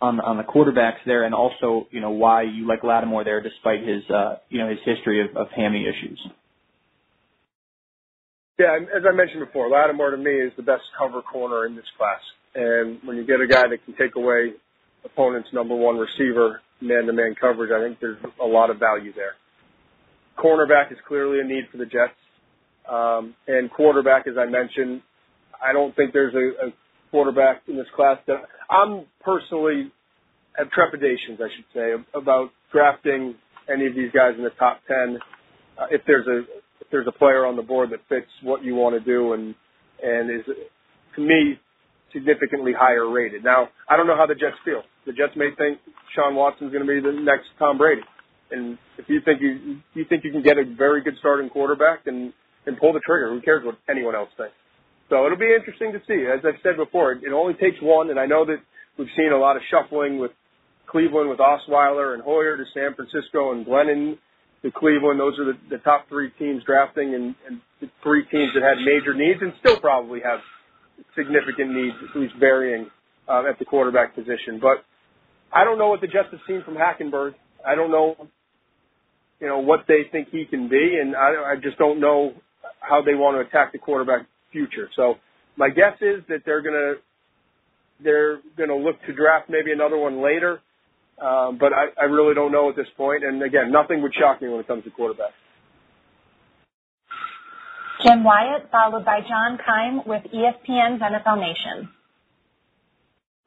[0.00, 3.80] on on the quarterbacks there, and also you know why you like Lattimore there despite
[3.80, 6.20] his uh, you know his history of, of hammy issues.
[8.58, 11.86] Yeah, as I mentioned before, Lattimore to me is the best cover corner in this
[11.98, 12.20] class,
[12.54, 14.52] and when you get a guy that can take away
[15.04, 19.32] opponent's number one receiver man-to-man coverage, I think there's a lot of value there.
[20.38, 22.16] Cornerback is clearly a need for the Jets.
[22.90, 25.02] Um, and quarterback, as I mentioned,
[25.62, 26.70] I don't think there's a, a
[27.10, 28.36] quarterback in this class that
[28.70, 29.92] I'm personally
[30.56, 33.34] have trepidations, I should say, about drafting
[33.72, 35.18] any of these guys in the top 10.
[35.78, 36.40] Uh, if there's a
[36.80, 39.54] if there's a player on the board that fits what you want to do and
[40.02, 40.44] and is
[41.14, 41.58] to me
[42.12, 43.44] significantly higher rated.
[43.44, 44.82] Now, I don't know how the Jets feel.
[45.06, 45.78] The Jets may think
[46.14, 48.02] Sean Watson's going to be the next Tom Brady.
[48.50, 52.04] And if you think you you think you can get a very good starting quarterback,
[52.04, 52.32] then
[52.64, 53.30] then pull the trigger.
[53.30, 54.54] Who cares what anyone else thinks?
[55.08, 56.26] So it'll be interesting to see.
[56.26, 58.58] As I've said before, it only takes one, and I know that
[58.98, 60.30] we've seen a lot of shuffling with
[60.86, 64.18] Cleveland with Osweiler and Hoyer to San Francisco and Glennon
[64.62, 65.18] to Cleveland.
[65.18, 68.78] Those are the, the top three teams drafting, and, and the three teams that had
[68.84, 70.40] major needs and still probably have
[71.16, 72.88] significant needs, least varying
[73.28, 74.58] uh, at the quarterback position.
[74.60, 74.84] But
[75.52, 77.34] I don't know what the Jets have seen from Hackenberg.
[77.66, 78.16] I don't know,
[79.40, 82.32] you know, what they think he can be, and I, I just don't know
[82.80, 84.88] how they want to attack the quarterback future.
[84.96, 85.14] So
[85.56, 86.94] my guess is that they're gonna
[88.02, 90.60] they're gonna look to draft maybe another one later.
[91.20, 93.24] Um, but I, I really don't know at this point.
[93.24, 95.32] And again, nothing would shock me when it comes to quarterback.
[98.02, 101.90] Jim Wyatt, followed by John Keim with ESPN's NFL Nation.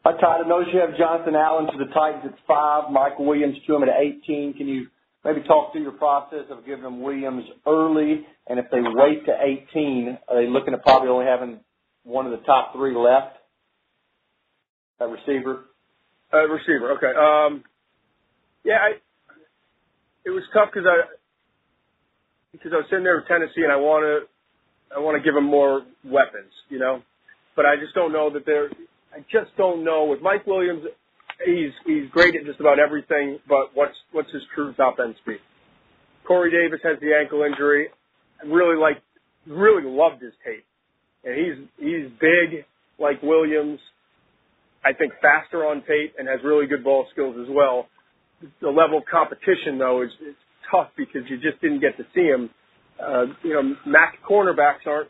[0.06, 0.42] Hi, Todd.
[0.46, 3.84] I noticed you have Jonathan Allen to the Titans at five, Michael Williams to him
[3.84, 4.54] at 18.
[4.58, 4.88] Can you
[5.24, 8.26] maybe talk through your process of giving them Williams early?
[8.48, 9.34] And if they wait to
[9.72, 11.60] 18, are they looking at probably only having
[12.04, 13.38] one of the top three left
[15.00, 15.66] at receiver?
[16.34, 17.14] Uh, receiver, okay.
[17.18, 17.64] Um,
[18.66, 18.92] yeah, I,
[20.26, 21.04] it was tough because I
[22.52, 24.33] because I was sitting there with Tennessee and I want to
[24.96, 27.02] I want to give them more weapons, you know.
[27.56, 28.70] But I just don't know that they're.
[29.14, 30.84] I just don't know with Mike Williams.
[31.46, 35.40] He's he's great at just about everything, but what's what's his true top end speed?
[36.28, 37.88] Corey Davis has the ankle injury.
[38.42, 39.02] I really like,
[39.48, 40.66] really loved his tape,
[41.24, 42.66] and he's he's big
[43.00, 43.80] like Williams.
[44.86, 47.88] I think faster on tape and has really good ball skills as well.
[48.62, 50.36] The level of competition though is, is
[50.70, 52.50] tough because you just didn't get to see him
[53.04, 55.10] uh, you know, MAC cornerbacks aren't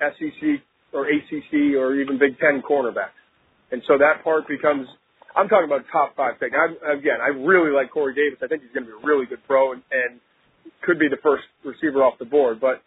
[0.00, 3.18] SEC or ACC or even Big Ten cornerbacks.
[3.70, 4.86] And so that part becomes
[5.36, 6.52] I'm talking about top five pick.
[6.54, 8.38] I, again, I really like Corey Davis.
[8.42, 10.20] I think he's going to be a really good pro and, and
[10.82, 12.60] could be the first receiver off the board.
[12.60, 12.82] But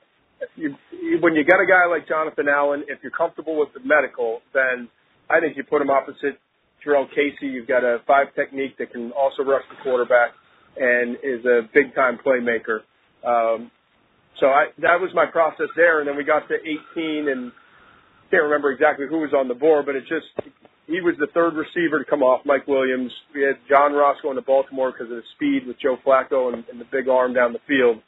[0.55, 0.75] you,
[1.19, 4.87] when you got a guy like Jonathan Allen, if you're comfortable with the medical, then
[5.29, 6.39] I think you put him opposite
[6.85, 7.51] Jurrell Casey.
[7.51, 10.31] You've got a five technique that can also rush the quarterback
[10.77, 12.87] and is a big time playmaker.
[13.27, 13.71] Um,
[14.39, 15.99] so I, that was my process there.
[15.99, 17.51] And then we got to 18 and
[18.29, 20.27] can't remember exactly who was on the board, but it just,
[20.85, 23.11] he was the third receiver to come off Mike Williams.
[23.33, 26.63] We had John Ross going to Baltimore because of the speed with Joe Flacco and,
[26.69, 28.03] and the big arm down the field.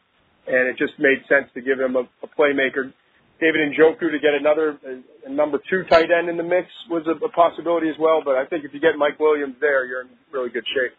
[0.48, 2.92] And it just made sense to give him a, a playmaker.
[3.40, 4.78] David Njoku to get another
[5.26, 8.22] a, number two tight end in the mix was a, a possibility as well.
[8.24, 10.92] But I think if you get Mike Williams there, you're in really good shape.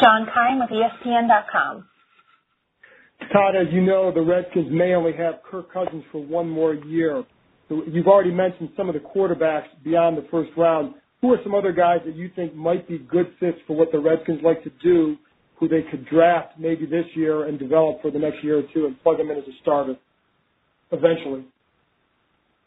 [0.00, 1.88] John Keim with ESPN.com.
[3.32, 7.24] Todd, as you know, the Redskins may only have Kirk Cousins for one more year.
[7.68, 10.94] So you've already mentioned some of the quarterbacks beyond the first round.
[11.20, 13.98] Who are some other guys that you think might be good fits for what the
[13.98, 15.16] Redskins like to do,
[15.58, 18.86] who they could draft maybe this year and develop for the next year or two
[18.86, 19.96] and plug them in as a starter
[20.92, 21.44] eventually?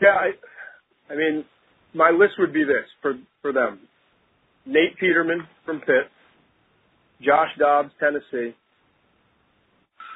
[0.01, 1.45] Yeah, I, I mean,
[1.93, 3.79] my list would be this for for them:
[4.65, 6.09] Nate Peterman from Pitt,
[7.21, 8.55] Josh Dobbs, Tennessee,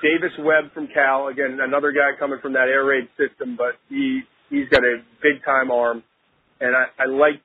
[0.01, 4.21] Davis Webb from Cal, again, another guy coming from that air raid system, but he,
[4.49, 6.03] he's got a big time arm.
[6.59, 7.41] And I, I like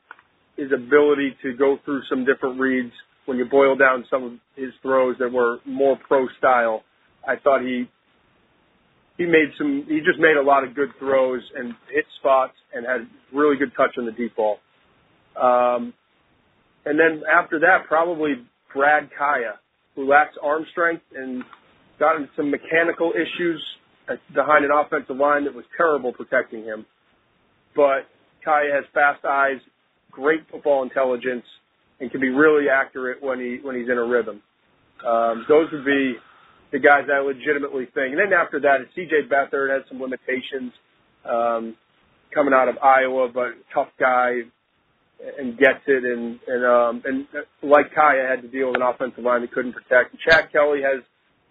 [0.57, 2.93] his ability to go through some different reads
[3.27, 6.83] when you boil down some of his throws that were more pro style.
[7.27, 7.89] I thought he,
[9.19, 12.87] he made some, he just made a lot of good throws and hit spots and
[12.87, 14.59] had really good touch on the deep ball.
[15.41, 15.93] Um,
[16.85, 18.35] and then after that, probably
[18.75, 19.59] Brad Kaaya,
[19.95, 21.45] who lacks arm strength and
[21.99, 23.63] got into some mechanical issues
[24.35, 26.87] behind an offensive line that was terrible protecting him.
[27.77, 28.09] But
[28.47, 29.61] Kaaya has fast eyes,
[30.11, 31.45] great football intelligence,
[32.01, 34.41] and can be really accurate when he when he's in a rhythm.
[35.07, 36.15] Um, those would be
[36.73, 38.13] the guys I legitimately think.
[38.13, 39.29] And then after that, C.J.
[39.31, 40.73] Beathard had some limitations
[41.25, 41.77] um,
[42.35, 44.43] coming out of Iowa, but tough guy
[45.39, 46.05] and gets it.
[46.05, 47.27] And and um, and
[47.63, 50.17] like Kaaya had to deal with an offensive line that couldn't protect.
[50.29, 51.03] Chad Kelly has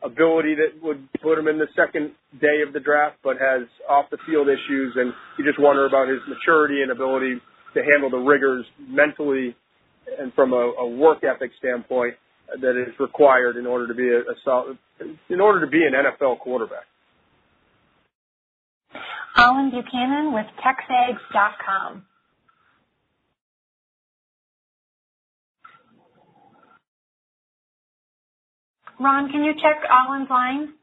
[0.04, 4.06] ability that would put him in the second day of the draft, but has off
[4.12, 7.42] the field issues, and you just wonder about his maturity and ability
[7.74, 9.56] to handle the rigors mentally
[10.20, 12.16] and from a, a work ethic standpoint
[12.62, 14.78] that is required in order to be a, a solid,
[15.30, 16.86] in order to be an NFL quarterback.
[19.36, 22.04] Alan Buchanan with TexAgs.com.
[29.00, 30.74] Ron, can you check Alan's line?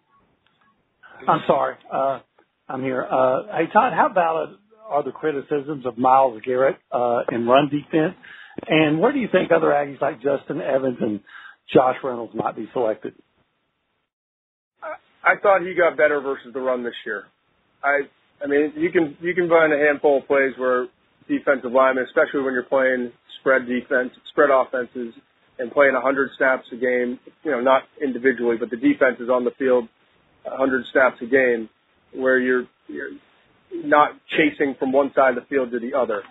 [1.28, 1.76] I'm sorry.
[1.92, 2.20] Uh,
[2.68, 3.02] I'm here.
[3.02, 4.56] Uh, hey, Todd, how valid
[4.88, 8.14] are the criticisms of Myles Garrett uh, in run defense?
[8.68, 11.20] And where do you think other Aggies like Justin Evans and
[11.72, 13.14] Josh Reynolds might be selected?
[15.24, 17.24] I thought he got better versus the run this year.
[17.82, 18.00] I,
[18.42, 20.86] I mean, you can you can find a handful of plays where
[21.28, 23.10] defensive linemen, especially when you're playing
[23.40, 25.14] spread defense, spread offenses,
[25.58, 29.44] and playing 100 snaps a game, you know, not individually, but the defense is on
[29.44, 29.88] the field
[30.44, 31.68] 100 snaps a game
[32.12, 33.16] where you're, you're
[33.72, 36.22] not chasing from one side of the field to the other.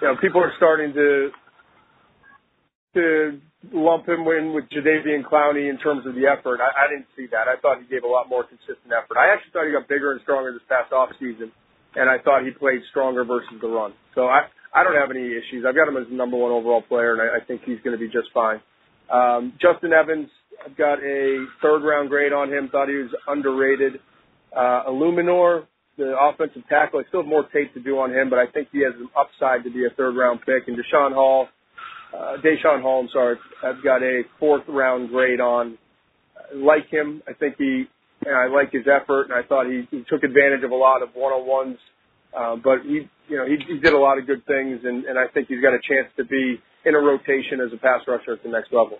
[0.00, 1.30] You know, people are starting to,
[2.94, 3.40] to
[3.72, 6.60] lump him in with Jadeveon Clowney in terms of the effort.
[6.60, 7.46] I, I didn't see that.
[7.46, 9.18] I thought he gave a lot more consistent effort.
[9.18, 11.50] I actually thought he got bigger and stronger this past offseason,
[11.94, 13.92] and I thought he played stronger versus the run.
[14.14, 15.64] So I, I don't have any issues.
[15.68, 18.00] I've got him as number one overall player, and I, I think he's going to
[18.00, 18.60] be just fine.
[19.12, 20.28] Um, Justin Evans,
[20.64, 22.68] I've got a third round grade on him.
[22.70, 24.00] Thought he was underrated.
[24.56, 25.66] Uh, Eluemunor,
[25.98, 28.68] the offensive tackle, I still have more tape to do on him, but I think
[28.72, 30.68] he has an upside to be a third round pick.
[30.68, 31.48] And Deshaun Hall,
[32.14, 35.76] uh, Deshaun Hall, I'm sorry, I've got a fourth round grade on.
[36.36, 37.22] I like him.
[37.28, 37.84] I think he,
[38.24, 41.02] and I like his effort, and I thought he, he took advantage of a lot
[41.02, 41.78] of one on ones
[42.36, 45.18] uh, but he, you know, he, he did a lot of good things, and, and
[45.18, 48.32] I think he's got a chance to be in a rotation as a pass rusher
[48.32, 48.98] at the next level.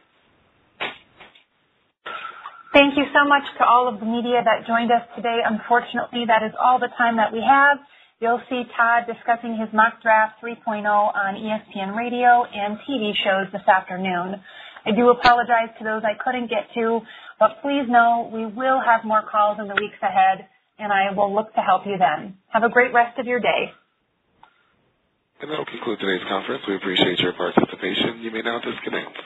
[2.72, 5.44] Thank you so much to all of the media that joined us today.
[5.44, 7.76] Unfortunately, that is all the time that we have.
[8.20, 13.66] You'll see Todd discussing his mock draft 3.0 on ESPN radio and TV shows this
[13.68, 14.40] afternoon.
[14.86, 17.00] I do apologize to those I couldn't get to,
[17.38, 20.48] but please know we will have more calls in the weeks ahead
[20.82, 22.38] and I will look to help you then.
[22.48, 23.72] Have a great rest of your day.
[25.40, 26.62] And that'll conclude today's conference.
[26.68, 28.20] We appreciate your participation.
[28.22, 29.16] You may now disconnect.